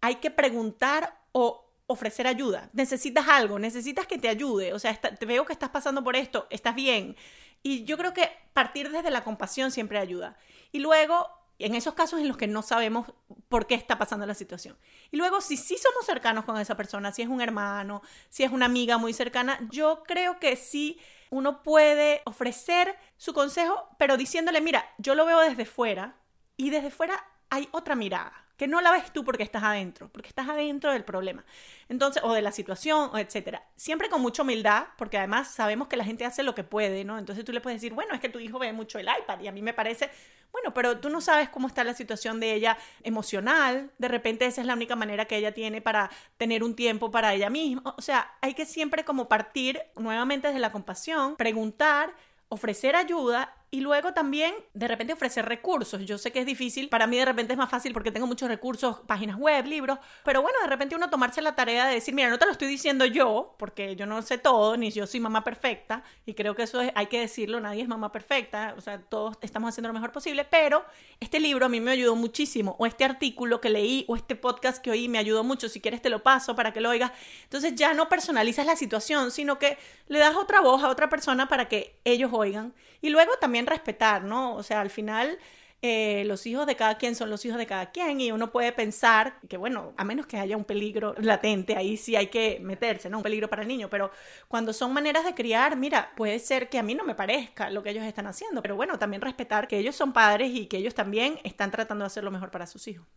hay 0.00 0.14
que 0.14 0.30
preguntar 0.30 1.14
o 1.32 1.61
ofrecer 1.92 2.26
ayuda. 2.26 2.70
Necesitas 2.72 3.28
algo, 3.28 3.58
necesitas 3.58 4.06
que 4.06 4.18
te 4.18 4.28
ayude. 4.28 4.72
O 4.72 4.78
sea, 4.78 4.94
te 4.94 5.26
veo 5.26 5.44
que 5.44 5.52
estás 5.52 5.70
pasando 5.70 6.02
por 6.02 6.16
esto, 6.16 6.46
estás 6.50 6.74
bien. 6.74 7.16
Y 7.62 7.84
yo 7.84 7.96
creo 7.96 8.12
que 8.12 8.30
partir 8.52 8.90
desde 8.90 9.10
la 9.10 9.24
compasión 9.24 9.70
siempre 9.70 9.98
ayuda. 9.98 10.36
Y 10.72 10.80
luego, 10.80 11.28
en 11.58 11.74
esos 11.74 11.94
casos 11.94 12.20
en 12.20 12.28
los 12.28 12.36
que 12.36 12.48
no 12.48 12.62
sabemos 12.62 13.12
por 13.48 13.66
qué 13.66 13.74
está 13.74 13.98
pasando 13.98 14.26
la 14.26 14.34
situación. 14.34 14.76
Y 15.10 15.16
luego, 15.16 15.40
si 15.40 15.56
sí 15.56 15.76
somos 15.76 16.06
cercanos 16.06 16.44
con 16.44 16.58
esa 16.58 16.76
persona, 16.76 17.12
si 17.12 17.22
es 17.22 17.28
un 17.28 17.40
hermano, 17.40 18.02
si 18.30 18.42
es 18.42 18.50
una 18.50 18.66
amiga 18.66 18.98
muy 18.98 19.12
cercana, 19.12 19.58
yo 19.70 20.02
creo 20.04 20.40
que 20.40 20.56
sí 20.56 20.98
uno 21.30 21.62
puede 21.62 22.22
ofrecer 22.24 22.96
su 23.16 23.32
consejo, 23.32 23.88
pero 23.98 24.16
diciéndole, 24.16 24.60
mira, 24.60 24.84
yo 24.98 25.14
lo 25.14 25.24
veo 25.24 25.40
desde 25.40 25.64
fuera 25.64 26.16
y 26.56 26.70
desde 26.70 26.90
fuera 26.90 27.24
hay 27.48 27.68
otra 27.72 27.94
mirada 27.94 28.42
que 28.62 28.68
no 28.68 28.80
la 28.80 28.92
ves 28.92 29.12
tú 29.12 29.24
porque 29.24 29.42
estás 29.42 29.64
adentro, 29.64 30.08
porque 30.12 30.28
estás 30.28 30.48
adentro 30.48 30.92
del 30.92 31.02
problema. 31.02 31.44
Entonces, 31.88 32.22
o 32.24 32.32
de 32.32 32.42
la 32.42 32.52
situación, 32.52 33.10
etcétera. 33.18 33.66
Siempre 33.74 34.08
con 34.08 34.22
mucha 34.22 34.42
humildad, 34.42 34.84
porque 34.96 35.18
además 35.18 35.48
sabemos 35.48 35.88
que 35.88 35.96
la 35.96 36.04
gente 36.04 36.24
hace 36.24 36.44
lo 36.44 36.54
que 36.54 36.62
puede, 36.62 37.02
¿no? 37.02 37.18
Entonces 37.18 37.44
tú 37.44 37.52
le 37.52 37.60
puedes 37.60 37.80
decir, 37.80 37.92
bueno, 37.92 38.14
es 38.14 38.20
que 38.20 38.28
tu 38.28 38.38
hijo 38.38 38.60
ve 38.60 38.72
mucho 38.72 39.00
el 39.00 39.08
iPad 39.08 39.40
y 39.40 39.48
a 39.48 39.52
mí 39.52 39.62
me 39.62 39.74
parece, 39.74 40.10
bueno, 40.52 40.72
pero 40.72 41.00
tú 41.00 41.10
no 41.10 41.20
sabes 41.20 41.48
cómo 41.48 41.66
está 41.66 41.82
la 41.82 41.92
situación 41.92 42.38
de 42.38 42.54
ella 42.54 42.78
emocional, 43.02 43.90
de 43.98 44.06
repente 44.06 44.46
esa 44.46 44.60
es 44.60 44.66
la 44.68 44.74
única 44.74 44.94
manera 44.94 45.24
que 45.24 45.38
ella 45.38 45.52
tiene 45.52 45.80
para 45.80 46.08
tener 46.36 46.62
un 46.62 46.76
tiempo 46.76 47.10
para 47.10 47.34
ella 47.34 47.50
misma. 47.50 47.96
O 47.98 48.00
sea, 48.00 48.32
hay 48.42 48.54
que 48.54 48.64
siempre 48.64 49.04
como 49.04 49.28
partir 49.28 49.82
nuevamente 49.96 50.46
desde 50.46 50.60
la 50.60 50.70
compasión, 50.70 51.34
preguntar, 51.34 52.14
ofrecer 52.48 52.94
ayuda 52.94 53.56
y 53.74 53.80
luego 53.80 54.12
también 54.12 54.54
de 54.74 54.86
repente 54.86 55.14
ofrecer 55.14 55.46
recursos. 55.46 56.04
Yo 56.04 56.18
sé 56.18 56.30
que 56.30 56.40
es 56.40 56.46
difícil, 56.46 56.90
para 56.90 57.06
mí 57.06 57.16
de 57.16 57.24
repente 57.24 57.54
es 57.54 57.58
más 57.58 57.70
fácil 57.70 57.94
porque 57.94 58.12
tengo 58.12 58.26
muchos 58.26 58.46
recursos, 58.46 59.00
páginas 59.06 59.38
web, 59.38 59.64
libros, 59.64 59.98
pero 60.24 60.42
bueno, 60.42 60.58
de 60.60 60.68
repente 60.68 60.94
uno 60.94 61.08
tomarse 61.08 61.40
la 61.40 61.54
tarea 61.54 61.86
de 61.86 61.94
decir, 61.94 62.12
mira, 62.12 62.28
no 62.28 62.38
te 62.38 62.44
lo 62.44 62.52
estoy 62.52 62.68
diciendo 62.68 63.06
yo, 63.06 63.54
porque 63.58 63.96
yo 63.96 64.04
no 64.04 64.20
sé 64.20 64.36
todo, 64.36 64.76
ni 64.76 64.90
yo 64.90 65.06
soy 65.06 65.20
mamá 65.20 65.42
perfecta, 65.42 66.04
y 66.26 66.34
creo 66.34 66.54
que 66.54 66.64
eso 66.64 66.82
es, 66.82 66.92
hay 66.94 67.06
que 67.06 67.20
decirlo, 67.20 67.60
nadie 67.60 67.80
es 67.80 67.88
mamá 67.88 68.12
perfecta, 68.12 68.74
o 68.76 68.82
sea, 68.82 69.00
todos 69.00 69.38
estamos 69.40 69.70
haciendo 69.70 69.88
lo 69.88 69.94
mejor 69.94 70.12
posible, 70.12 70.44
pero 70.44 70.84
este 71.18 71.40
libro 71.40 71.64
a 71.64 71.70
mí 71.70 71.80
me 71.80 71.92
ayudó 71.92 72.14
muchísimo, 72.14 72.76
o 72.78 72.84
este 72.84 73.06
artículo 73.06 73.62
que 73.62 73.70
leí, 73.70 74.04
o 74.06 74.16
este 74.16 74.36
podcast 74.36 74.82
que 74.82 74.90
oí 74.90 75.08
me 75.08 75.16
ayudó 75.16 75.44
mucho, 75.44 75.70
si 75.70 75.80
quieres 75.80 76.02
te 76.02 76.10
lo 76.10 76.22
paso 76.22 76.54
para 76.54 76.74
que 76.74 76.82
lo 76.82 76.90
oigas. 76.90 77.12
Entonces 77.44 77.74
ya 77.74 77.94
no 77.94 78.10
personalizas 78.10 78.66
la 78.66 78.76
situación, 78.76 79.30
sino 79.30 79.58
que 79.58 79.78
le 80.08 80.18
das 80.18 80.36
otra 80.36 80.60
voz 80.60 80.84
a 80.84 80.90
otra 80.90 81.08
persona 81.08 81.48
para 81.48 81.68
que 81.68 81.96
ellos 82.04 82.30
oigan. 82.34 82.74
Y 83.00 83.10
luego 83.10 83.32
también 83.40 83.61
respetar, 83.66 84.24
¿no? 84.24 84.54
O 84.54 84.62
sea, 84.62 84.80
al 84.80 84.90
final 84.90 85.38
eh, 85.84 86.22
los 86.26 86.46
hijos 86.46 86.64
de 86.64 86.76
cada 86.76 86.96
quien 86.96 87.16
son 87.16 87.28
los 87.28 87.44
hijos 87.44 87.58
de 87.58 87.66
cada 87.66 87.90
quien 87.90 88.20
y 88.20 88.30
uno 88.30 88.52
puede 88.52 88.70
pensar 88.70 89.40
que, 89.48 89.56
bueno, 89.56 89.92
a 89.96 90.04
menos 90.04 90.26
que 90.26 90.38
haya 90.38 90.56
un 90.56 90.62
peligro 90.62 91.12
latente, 91.18 91.74
ahí 91.74 91.96
sí 91.96 92.14
hay 92.14 92.28
que 92.28 92.60
meterse, 92.60 93.10
¿no? 93.10 93.16
Un 93.16 93.24
peligro 93.24 93.50
para 93.50 93.62
el 93.62 93.68
niño, 93.68 93.90
pero 93.90 94.12
cuando 94.46 94.72
son 94.72 94.92
maneras 94.92 95.24
de 95.24 95.34
criar, 95.34 95.76
mira, 95.76 96.12
puede 96.16 96.38
ser 96.38 96.68
que 96.68 96.78
a 96.78 96.84
mí 96.84 96.94
no 96.94 97.02
me 97.02 97.16
parezca 97.16 97.68
lo 97.68 97.82
que 97.82 97.90
ellos 97.90 98.04
están 98.04 98.28
haciendo, 98.28 98.62
pero 98.62 98.76
bueno, 98.76 98.96
también 98.96 99.22
respetar 99.22 99.66
que 99.66 99.76
ellos 99.76 99.96
son 99.96 100.12
padres 100.12 100.52
y 100.54 100.66
que 100.66 100.76
ellos 100.76 100.94
también 100.94 101.40
están 101.42 101.72
tratando 101.72 102.04
de 102.04 102.06
hacer 102.06 102.22
lo 102.22 102.30
mejor 102.30 102.52
para 102.52 102.68
sus 102.68 102.86
hijos. 102.86 103.08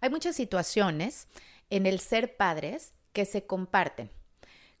Hay 0.00 0.08
muchas 0.08 0.36
situaciones 0.36 1.26
en 1.70 1.86
el 1.86 1.98
ser 1.98 2.36
padres 2.36 2.94
que 3.12 3.24
se 3.24 3.46
comparten. 3.46 4.12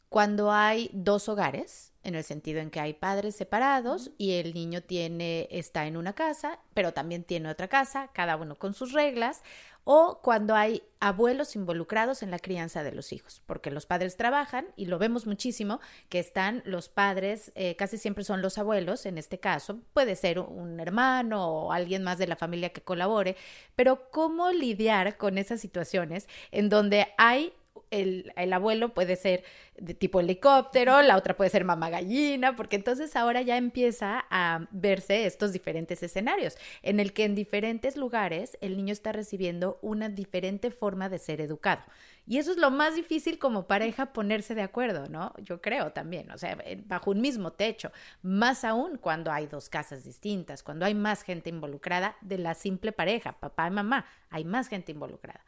Cuando 0.08 0.52
hay 0.52 0.90
dos 0.92 1.28
hogares, 1.28 1.92
en 2.06 2.14
el 2.14 2.24
sentido 2.24 2.60
en 2.60 2.70
que 2.70 2.80
hay 2.80 2.94
padres 2.94 3.34
separados 3.34 4.12
y 4.16 4.34
el 4.34 4.54
niño 4.54 4.80
tiene 4.80 5.48
está 5.50 5.86
en 5.86 5.96
una 5.96 6.14
casa, 6.14 6.60
pero 6.72 6.92
también 6.92 7.24
tiene 7.24 7.50
otra 7.50 7.68
casa, 7.68 8.10
cada 8.12 8.36
uno 8.36 8.54
con 8.54 8.74
sus 8.74 8.92
reglas, 8.92 9.42
o 9.82 10.20
cuando 10.22 10.54
hay 10.54 10.82
abuelos 11.00 11.54
involucrados 11.54 12.22
en 12.22 12.30
la 12.30 12.38
crianza 12.38 12.82
de 12.82 12.92
los 12.92 13.12
hijos, 13.12 13.42
porque 13.46 13.70
los 13.70 13.86
padres 13.86 14.16
trabajan 14.16 14.66
y 14.76 14.86
lo 14.86 14.98
vemos 14.98 15.26
muchísimo 15.26 15.80
que 16.08 16.18
están 16.20 16.62
los 16.64 16.88
padres, 16.88 17.52
eh, 17.54 17.76
casi 17.76 17.98
siempre 17.98 18.24
son 18.24 18.40
los 18.40 18.58
abuelos, 18.58 19.04
en 19.06 19.18
este 19.18 19.38
caso, 19.38 19.80
puede 19.92 20.16
ser 20.16 20.38
un 20.38 20.80
hermano 20.80 21.46
o 21.48 21.72
alguien 21.72 22.02
más 22.02 22.18
de 22.18 22.26
la 22.26 22.36
familia 22.36 22.70
que 22.70 22.82
colabore, 22.82 23.36
pero 23.74 24.10
cómo 24.10 24.50
lidiar 24.50 25.16
con 25.16 25.38
esas 25.38 25.60
situaciones 25.60 26.28
en 26.50 26.68
donde 26.68 27.08
hay 27.16 27.52
el, 27.90 28.32
abuelo 28.52 28.94
puede 28.94 29.16
ser 29.16 29.44
de 29.76 29.94
tipo 29.94 30.20
helicóptero, 30.20 31.02
la 31.02 31.16
otra 31.16 31.36
puede 31.36 31.50
ser 31.50 31.64
mamá 31.64 31.90
gallina, 31.90 32.56
porque 32.56 32.76
entonces 32.76 33.14
ahora 33.16 33.42
ya 33.42 33.56
empieza 33.56 34.24
a 34.30 34.66
verse 34.70 35.26
estos 35.26 35.52
diferentes 35.52 36.02
escenarios, 36.02 36.56
en 36.82 37.00
el 37.00 37.12
que 37.12 37.24
en 37.24 37.34
diferentes 37.34 37.96
lugares 37.96 38.56
el 38.60 38.76
niño 38.76 38.92
está 38.92 39.12
recibiendo 39.12 39.78
una 39.82 40.08
diferente 40.08 40.70
forma 40.70 41.08
de 41.08 41.18
ser 41.18 41.40
educado. 41.40 41.82
Y 42.28 42.38
eso 42.38 42.50
es 42.50 42.56
lo 42.56 42.72
más 42.72 42.96
difícil 42.96 43.38
como 43.38 43.68
pareja 43.68 44.12
ponerse 44.12 44.56
de 44.56 44.62
acuerdo, 44.62 45.08
¿no? 45.08 45.32
Yo 45.38 45.62
creo 45.62 45.92
también, 45.92 46.28
o 46.32 46.38
sea, 46.38 46.58
bajo 46.86 47.12
un 47.12 47.20
mismo 47.20 47.52
techo, 47.52 47.92
más 48.22 48.64
aún 48.64 48.98
cuando 48.98 49.30
hay 49.30 49.46
dos 49.46 49.68
casas 49.68 50.02
distintas, 50.02 50.64
cuando 50.64 50.84
hay 50.84 50.94
más 50.94 51.22
gente 51.22 51.50
involucrada 51.50 52.16
de 52.22 52.38
la 52.38 52.54
simple 52.54 52.90
pareja, 52.90 53.38
papá 53.38 53.68
y 53.68 53.70
mamá, 53.70 54.06
hay 54.30 54.44
más 54.44 54.66
gente 54.66 54.90
involucrada. 54.90 55.44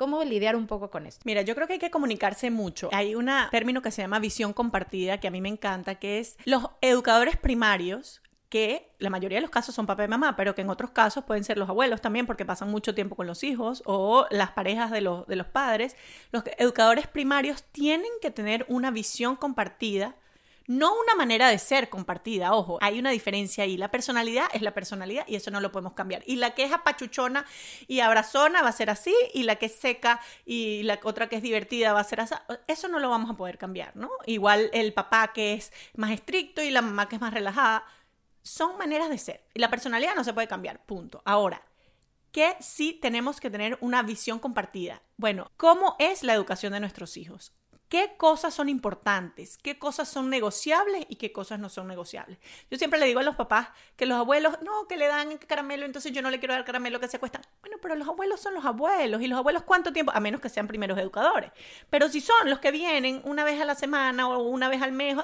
¿Cómo 0.00 0.24
lidiar 0.24 0.56
un 0.56 0.66
poco 0.66 0.90
con 0.90 1.04
esto? 1.04 1.20
Mira, 1.26 1.42
yo 1.42 1.54
creo 1.54 1.66
que 1.66 1.74
hay 1.74 1.78
que 1.78 1.90
comunicarse 1.90 2.50
mucho. 2.50 2.88
Hay 2.90 3.14
un 3.14 3.28
término 3.50 3.82
que 3.82 3.90
se 3.90 4.00
llama 4.00 4.18
visión 4.18 4.54
compartida 4.54 5.20
que 5.20 5.28
a 5.28 5.30
mí 5.30 5.42
me 5.42 5.50
encanta, 5.50 5.96
que 5.96 6.20
es 6.20 6.38
los 6.46 6.70
educadores 6.80 7.36
primarios 7.36 8.22
que 8.48 8.94
la 8.98 9.10
mayoría 9.10 9.36
de 9.36 9.42
los 9.42 9.50
casos 9.50 9.74
son 9.74 9.84
papá 9.84 10.04
y 10.04 10.08
mamá, 10.08 10.36
pero 10.36 10.54
que 10.54 10.62
en 10.62 10.70
otros 10.70 10.92
casos 10.92 11.24
pueden 11.24 11.44
ser 11.44 11.58
los 11.58 11.68
abuelos 11.68 12.00
también 12.00 12.24
porque 12.24 12.46
pasan 12.46 12.70
mucho 12.70 12.94
tiempo 12.94 13.14
con 13.14 13.26
los 13.26 13.44
hijos 13.44 13.82
o 13.84 14.26
las 14.30 14.52
parejas 14.52 14.90
de 14.90 15.02
los, 15.02 15.26
de 15.26 15.36
los 15.36 15.48
padres. 15.48 15.94
Los 16.32 16.44
educadores 16.56 17.06
primarios 17.06 17.62
tienen 17.64 18.10
que 18.22 18.30
tener 18.30 18.64
una 18.68 18.90
visión 18.90 19.36
compartida 19.36 20.16
no 20.70 20.94
una 20.94 21.16
manera 21.16 21.48
de 21.48 21.58
ser 21.58 21.88
compartida, 21.88 22.54
ojo, 22.54 22.78
hay 22.80 23.00
una 23.00 23.10
diferencia 23.10 23.64
ahí. 23.64 23.76
La 23.76 23.90
personalidad 23.90 24.46
es 24.52 24.62
la 24.62 24.72
personalidad 24.72 25.24
y 25.26 25.34
eso 25.34 25.50
no 25.50 25.60
lo 25.60 25.72
podemos 25.72 25.94
cambiar. 25.94 26.22
Y 26.26 26.36
la 26.36 26.54
que 26.54 26.62
es 26.62 26.72
apachuchona 26.72 27.44
y 27.88 27.98
abrazona 27.98 28.62
va 28.62 28.68
a 28.68 28.72
ser 28.72 28.88
así, 28.88 29.12
y 29.34 29.42
la 29.42 29.56
que 29.56 29.66
es 29.66 29.74
seca 29.74 30.20
y 30.46 30.84
la 30.84 31.00
otra 31.02 31.28
que 31.28 31.34
es 31.34 31.42
divertida 31.42 31.92
va 31.92 31.98
a 31.98 32.04
ser 32.04 32.20
así. 32.20 32.36
Eso 32.68 32.86
no 32.86 33.00
lo 33.00 33.10
vamos 33.10 33.28
a 33.28 33.34
poder 33.34 33.58
cambiar, 33.58 33.96
¿no? 33.96 34.10
Igual 34.26 34.70
el 34.72 34.92
papá 34.92 35.32
que 35.32 35.54
es 35.54 35.72
más 35.96 36.12
estricto 36.12 36.62
y 36.62 36.70
la 36.70 36.82
mamá 36.82 37.08
que 37.08 37.16
es 37.16 37.20
más 37.20 37.34
relajada. 37.34 37.84
Son 38.44 38.78
maneras 38.78 39.10
de 39.10 39.18
ser. 39.18 39.44
Y 39.54 39.58
la 39.58 39.70
personalidad 39.70 40.14
no 40.14 40.22
se 40.22 40.34
puede 40.34 40.46
cambiar, 40.46 40.86
punto. 40.86 41.20
Ahora, 41.24 41.64
que 42.30 42.54
sí 42.60 42.92
tenemos 42.92 43.40
que 43.40 43.50
tener 43.50 43.76
una 43.80 44.04
visión 44.04 44.38
compartida. 44.38 45.02
Bueno, 45.16 45.50
¿cómo 45.56 45.96
es 45.98 46.22
la 46.22 46.34
educación 46.34 46.74
de 46.74 46.80
nuestros 46.80 47.16
hijos? 47.16 47.52
Qué 47.90 48.14
cosas 48.16 48.54
son 48.54 48.68
importantes, 48.68 49.58
qué 49.58 49.76
cosas 49.78 50.08
son 50.08 50.30
negociables 50.30 51.04
y 51.08 51.16
qué 51.16 51.32
cosas 51.32 51.58
no 51.58 51.68
son 51.68 51.88
negociables. 51.88 52.38
Yo 52.70 52.78
siempre 52.78 53.00
le 53.00 53.06
digo 53.06 53.18
a 53.18 53.24
los 53.24 53.34
papás 53.34 53.68
que 53.96 54.06
los 54.06 54.16
abuelos, 54.16 54.58
no, 54.62 54.86
que 54.86 54.96
le 54.96 55.08
dan 55.08 55.36
caramelo, 55.38 55.84
entonces 55.84 56.12
yo 56.12 56.22
no 56.22 56.30
le 56.30 56.38
quiero 56.38 56.54
dar 56.54 56.64
caramelo 56.64 57.00
que 57.00 57.08
se 57.08 57.18
cuesta. 57.18 57.42
Bueno, 57.60 57.78
pero 57.82 57.96
los 57.96 58.06
abuelos 58.06 58.40
son 58.40 58.54
los 58.54 58.64
abuelos 58.64 59.20
y 59.20 59.26
los 59.26 59.36
abuelos 59.36 59.64
cuánto 59.64 59.92
tiempo, 59.92 60.12
a 60.14 60.20
menos 60.20 60.40
que 60.40 60.48
sean 60.48 60.68
primeros 60.68 60.96
educadores. 60.98 61.50
Pero 61.90 62.08
si 62.08 62.20
son 62.20 62.48
los 62.48 62.60
que 62.60 62.70
vienen 62.70 63.22
una 63.24 63.42
vez 63.42 63.60
a 63.60 63.64
la 63.64 63.74
semana 63.74 64.28
o 64.28 64.40
una 64.44 64.68
vez 64.68 64.80
al 64.82 64.92
mes, 64.92 65.16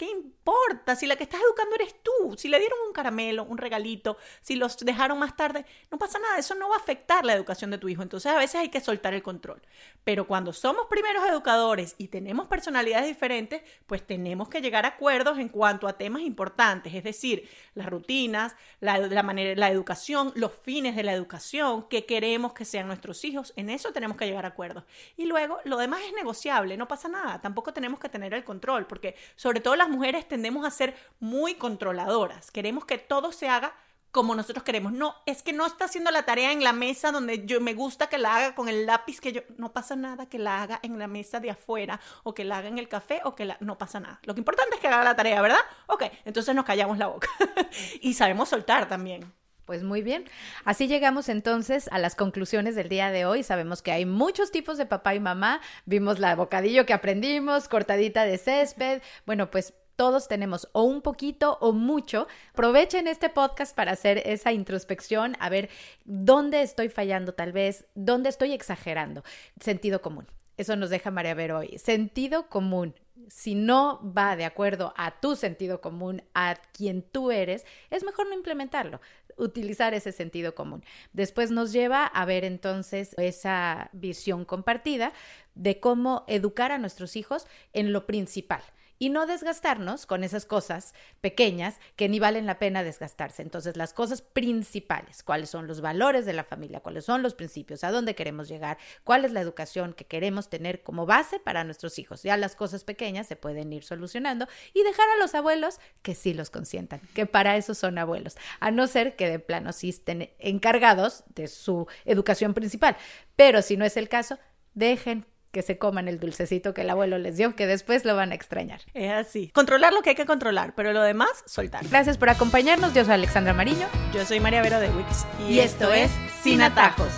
¿Qué 0.00 0.06
importa? 0.06 0.96
Si 0.96 1.06
la 1.06 1.16
que 1.16 1.24
estás 1.24 1.42
educando 1.42 1.74
eres 1.74 1.94
tú, 2.02 2.34
si 2.38 2.48
le 2.48 2.58
dieron 2.58 2.78
un 2.86 2.94
caramelo, 2.94 3.44
un 3.44 3.58
regalito, 3.58 4.16
si 4.40 4.56
los 4.56 4.78
dejaron 4.78 5.18
más 5.18 5.36
tarde, 5.36 5.66
no 5.90 5.98
pasa 5.98 6.18
nada, 6.18 6.38
eso 6.38 6.54
no 6.54 6.70
va 6.70 6.76
a 6.76 6.78
afectar 6.78 7.22
la 7.26 7.34
educación 7.34 7.70
de 7.70 7.76
tu 7.76 7.86
hijo. 7.86 8.02
Entonces 8.02 8.32
a 8.32 8.38
veces 8.38 8.54
hay 8.54 8.70
que 8.70 8.80
soltar 8.80 9.12
el 9.12 9.22
control. 9.22 9.60
Pero 10.02 10.26
cuando 10.26 10.54
somos 10.54 10.86
primeros 10.88 11.28
educadores 11.28 11.96
y 11.98 12.08
tenemos 12.08 12.48
personalidades 12.48 13.08
diferentes, 13.08 13.60
pues 13.86 14.06
tenemos 14.06 14.48
que 14.48 14.62
llegar 14.62 14.86
a 14.86 14.88
acuerdos 14.88 15.38
en 15.38 15.50
cuanto 15.50 15.86
a 15.86 15.98
temas 15.98 16.22
importantes, 16.22 16.94
es 16.94 17.04
decir, 17.04 17.46
las 17.74 17.86
rutinas, 17.90 18.56
la, 18.80 18.96
la 18.96 19.22
manera, 19.22 19.54
la 19.60 19.70
educación, 19.70 20.32
los 20.34 20.52
fines 20.54 20.96
de 20.96 21.02
la 21.02 21.12
educación, 21.12 21.86
qué 21.90 22.06
queremos 22.06 22.54
que 22.54 22.64
sean 22.64 22.86
nuestros 22.86 23.22
hijos, 23.26 23.52
en 23.54 23.68
eso 23.68 23.92
tenemos 23.92 24.16
que 24.16 24.24
llegar 24.24 24.46
a 24.46 24.48
acuerdos. 24.48 24.84
Y 25.18 25.26
luego 25.26 25.58
lo 25.64 25.76
demás 25.76 26.00
es 26.06 26.14
negociable, 26.14 26.78
no 26.78 26.88
pasa 26.88 27.10
nada, 27.10 27.42
tampoco 27.42 27.74
tenemos 27.74 28.00
que 28.00 28.08
tener 28.08 28.32
el 28.32 28.44
control, 28.44 28.86
porque 28.86 29.14
sobre 29.36 29.60
todo 29.60 29.76
las 29.76 29.89
mujeres 29.90 30.26
tendemos 30.26 30.64
a 30.64 30.70
ser 30.70 30.94
muy 31.18 31.54
controladoras. 31.54 32.50
Queremos 32.50 32.84
que 32.84 32.98
todo 32.98 33.32
se 33.32 33.48
haga 33.48 33.74
como 34.12 34.34
nosotros 34.34 34.64
queremos. 34.64 34.92
No, 34.92 35.14
es 35.26 35.42
que 35.42 35.52
no 35.52 35.66
está 35.66 35.84
haciendo 35.84 36.10
la 36.10 36.24
tarea 36.24 36.52
en 36.52 36.64
la 36.64 36.72
mesa 36.72 37.12
donde 37.12 37.46
yo 37.46 37.60
me 37.60 37.74
gusta 37.74 38.08
que 38.08 38.18
la 38.18 38.36
haga 38.36 38.54
con 38.54 38.68
el 38.68 38.86
lápiz 38.86 39.20
que 39.20 39.32
yo 39.32 39.42
no 39.56 39.72
pasa 39.72 39.96
nada 39.96 40.26
que 40.26 40.38
la 40.38 40.62
haga 40.62 40.80
en 40.82 40.98
la 40.98 41.06
mesa 41.06 41.40
de 41.40 41.50
afuera 41.50 42.00
o 42.22 42.34
que 42.34 42.44
la 42.44 42.58
haga 42.58 42.68
en 42.68 42.78
el 42.78 42.88
café 42.88 43.20
o 43.24 43.34
que 43.34 43.44
la 43.44 43.56
no 43.60 43.78
pasa 43.78 44.00
nada. 44.00 44.20
Lo 44.24 44.34
que 44.34 44.40
importante 44.40 44.74
es 44.74 44.80
que 44.80 44.88
haga 44.88 45.04
la 45.04 45.16
tarea, 45.16 45.40
¿verdad? 45.40 45.60
Ok, 45.86 46.04
entonces 46.24 46.54
nos 46.54 46.64
callamos 46.64 46.98
la 46.98 47.06
boca 47.06 47.28
y 48.00 48.14
sabemos 48.14 48.48
soltar 48.48 48.88
también. 48.88 49.32
Pues 49.64 49.82
muy 49.82 50.02
bien. 50.02 50.24
Así 50.64 50.88
llegamos 50.88 51.28
entonces 51.28 51.88
a 51.92 51.98
las 51.98 52.14
conclusiones 52.14 52.74
del 52.74 52.88
día 52.88 53.10
de 53.10 53.24
hoy. 53.24 53.42
Sabemos 53.42 53.82
que 53.82 53.92
hay 53.92 54.04
muchos 54.04 54.50
tipos 54.50 54.78
de 54.78 54.86
papá 54.86 55.14
y 55.14 55.20
mamá. 55.20 55.60
Vimos 55.86 56.18
la 56.18 56.34
bocadillo 56.34 56.86
que 56.86 56.92
aprendimos, 56.92 57.68
cortadita 57.68 58.24
de 58.24 58.38
césped. 58.38 59.02
Bueno, 59.26 59.50
pues 59.50 59.74
todos 60.00 60.28
tenemos 60.28 60.68
o 60.72 60.84
un 60.84 61.02
poquito 61.02 61.58
o 61.60 61.72
mucho. 61.72 62.26
Aprovechen 62.52 63.06
este 63.06 63.28
podcast 63.28 63.76
para 63.76 63.92
hacer 63.92 64.22
esa 64.24 64.50
introspección, 64.50 65.36
a 65.40 65.50
ver 65.50 65.68
dónde 66.06 66.62
estoy 66.62 66.88
fallando 66.88 67.34
tal 67.34 67.52
vez, 67.52 67.84
dónde 67.94 68.30
estoy 68.30 68.52
exagerando. 68.52 69.22
Sentido 69.60 70.00
común. 70.00 70.26
Eso 70.56 70.74
nos 70.74 70.88
deja 70.88 71.10
María 71.10 71.34
Ver 71.34 71.52
hoy. 71.52 71.78
Sentido 71.78 72.48
común 72.48 72.94
si 73.28 73.54
no 73.54 74.00
va 74.16 74.36
de 74.36 74.44
acuerdo 74.44 74.92
a 74.96 75.20
tu 75.20 75.36
sentido 75.36 75.80
común, 75.80 76.22
a 76.34 76.56
quien 76.72 77.02
tú 77.02 77.30
eres, 77.30 77.64
es 77.90 78.04
mejor 78.04 78.28
no 78.28 78.34
implementarlo, 78.34 79.00
utilizar 79.36 79.94
ese 79.94 80.12
sentido 80.12 80.54
común. 80.54 80.84
Después 81.12 81.50
nos 81.50 81.72
lleva 81.72 82.06
a 82.06 82.24
ver 82.24 82.44
entonces 82.44 83.14
esa 83.18 83.90
visión 83.92 84.44
compartida 84.44 85.12
de 85.54 85.80
cómo 85.80 86.24
educar 86.28 86.72
a 86.72 86.78
nuestros 86.78 87.16
hijos 87.16 87.46
en 87.72 87.92
lo 87.92 88.06
principal 88.06 88.62
y 89.00 89.08
no 89.08 89.24
desgastarnos 89.24 90.04
con 90.04 90.22
esas 90.24 90.44
cosas 90.44 90.94
pequeñas 91.22 91.80
que 91.96 92.08
ni 92.10 92.20
valen 92.20 92.44
la 92.44 92.58
pena 92.58 92.84
desgastarse. 92.84 93.40
Entonces, 93.40 93.78
las 93.78 93.94
cosas 93.94 94.20
principales, 94.20 95.22
cuáles 95.22 95.48
son 95.48 95.66
los 95.66 95.80
valores 95.80 96.26
de 96.26 96.34
la 96.34 96.44
familia, 96.44 96.80
cuáles 96.80 97.06
son 97.06 97.22
los 97.22 97.34
principios, 97.34 97.82
a 97.82 97.90
dónde 97.90 98.14
queremos 98.14 98.46
llegar, 98.46 98.76
cuál 99.02 99.24
es 99.24 99.32
la 99.32 99.40
educación 99.40 99.94
que 99.94 100.04
queremos 100.04 100.50
tener 100.50 100.82
como 100.82 101.06
base 101.06 101.40
para 101.40 101.64
nuestros 101.64 101.98
hijos. 101.98 102.22
Ya 102.22 102.36
las 102.36 102.54
cosas 102.54 102.84
pequeñas 102.84 103.26
se 103.26 103.36
pueden 103.36 103.72
ir 103.72 103.84
solucionando 103.84 104.46
y 104.74 104.82
dejar 104.82 105.08
a 105.08 105.18
los 105.18 105.34
abuelos 105.34 105.80
que 106.02 106.14
sí 106.14 106.34
los 106.34 106.50
consientan, 106.50 107.00
que 107.14 107.24
para 107.24 107.56
eso 107.56 107.74
son 107.74 107.96
abuelos, 107.96 108.36
a 108.60 108.70
no 108.70 108.86
ser 108.86 109.16
que 109.16 109.30
de 109.30 109.38
plano 109.38 109.72
sí 109.72 109.88
estén 109.88 110.30
encargados 110.38 111.24
de 111.34 111.48
su 111.48 111.88
educación 112.04 112.52
principal. 112.52 112.98
Pero 113.34 113.62
si 113.62 113.78
no 113.78 113.86
es 113.86 113.96
el 113.96 114.10
caso, 114.10 114.38
dejen 114.74 115.24
que 115.50 115.62
se 115.62 115.78
coman 115.78 116.08
el 116.08 116.20
dulcecito 116.20 116.74
que 116.74 116.82
el 116.82 116.90
abuelo 116.90 117.18
les 117.18 117.36
dio, 117.36 117.54
que 117.56 117.66
después 117.66 118.04
lo 118.04 118.16
van 118.16 118.32
a 118.32 118.34
extrañar. 118.34 118.80
Es 118.94 119.12
así. 119.12 119.50
Controlar 119.54 119.92
lo 119.92 120.02
que 120.02 120.10
hay 120.10 120.16
que 120.16 120.26
controlar, 120.26 120.74
pero 120.74 120.92
lo 120.92 121.02
demás, 121.02 121.30
soltar. 121.46 121.86
Gracias 121.88 122.18
por 122.18 122.30
acompañarnos. 122.30 122.94
Yo 122.94 123.04
soy 123.04 123.14
Alexandra 123.14 123.52
Mariño. 123.52 123.86
Yo 124.14 124.24
soy 124.24 124.40
María 124.40 124.62
Vero 124.62 124.80
de 124.80 124.88
Wix. 124.90 125.26
Y, 125.48 125.60
esto, 125.60 125.92
es 125.92 126.10
Sin 126.42 126.62
Atajos. 126.62 127.12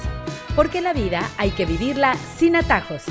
Porque 0.55 0.81
la 0.81 0.93
vida 0.93 1.29
hay 1.39 1.51
que 1.51 1.65
vivirla 1.65 2.15
sin 2.37 2.57
atajos. 2.57 3.05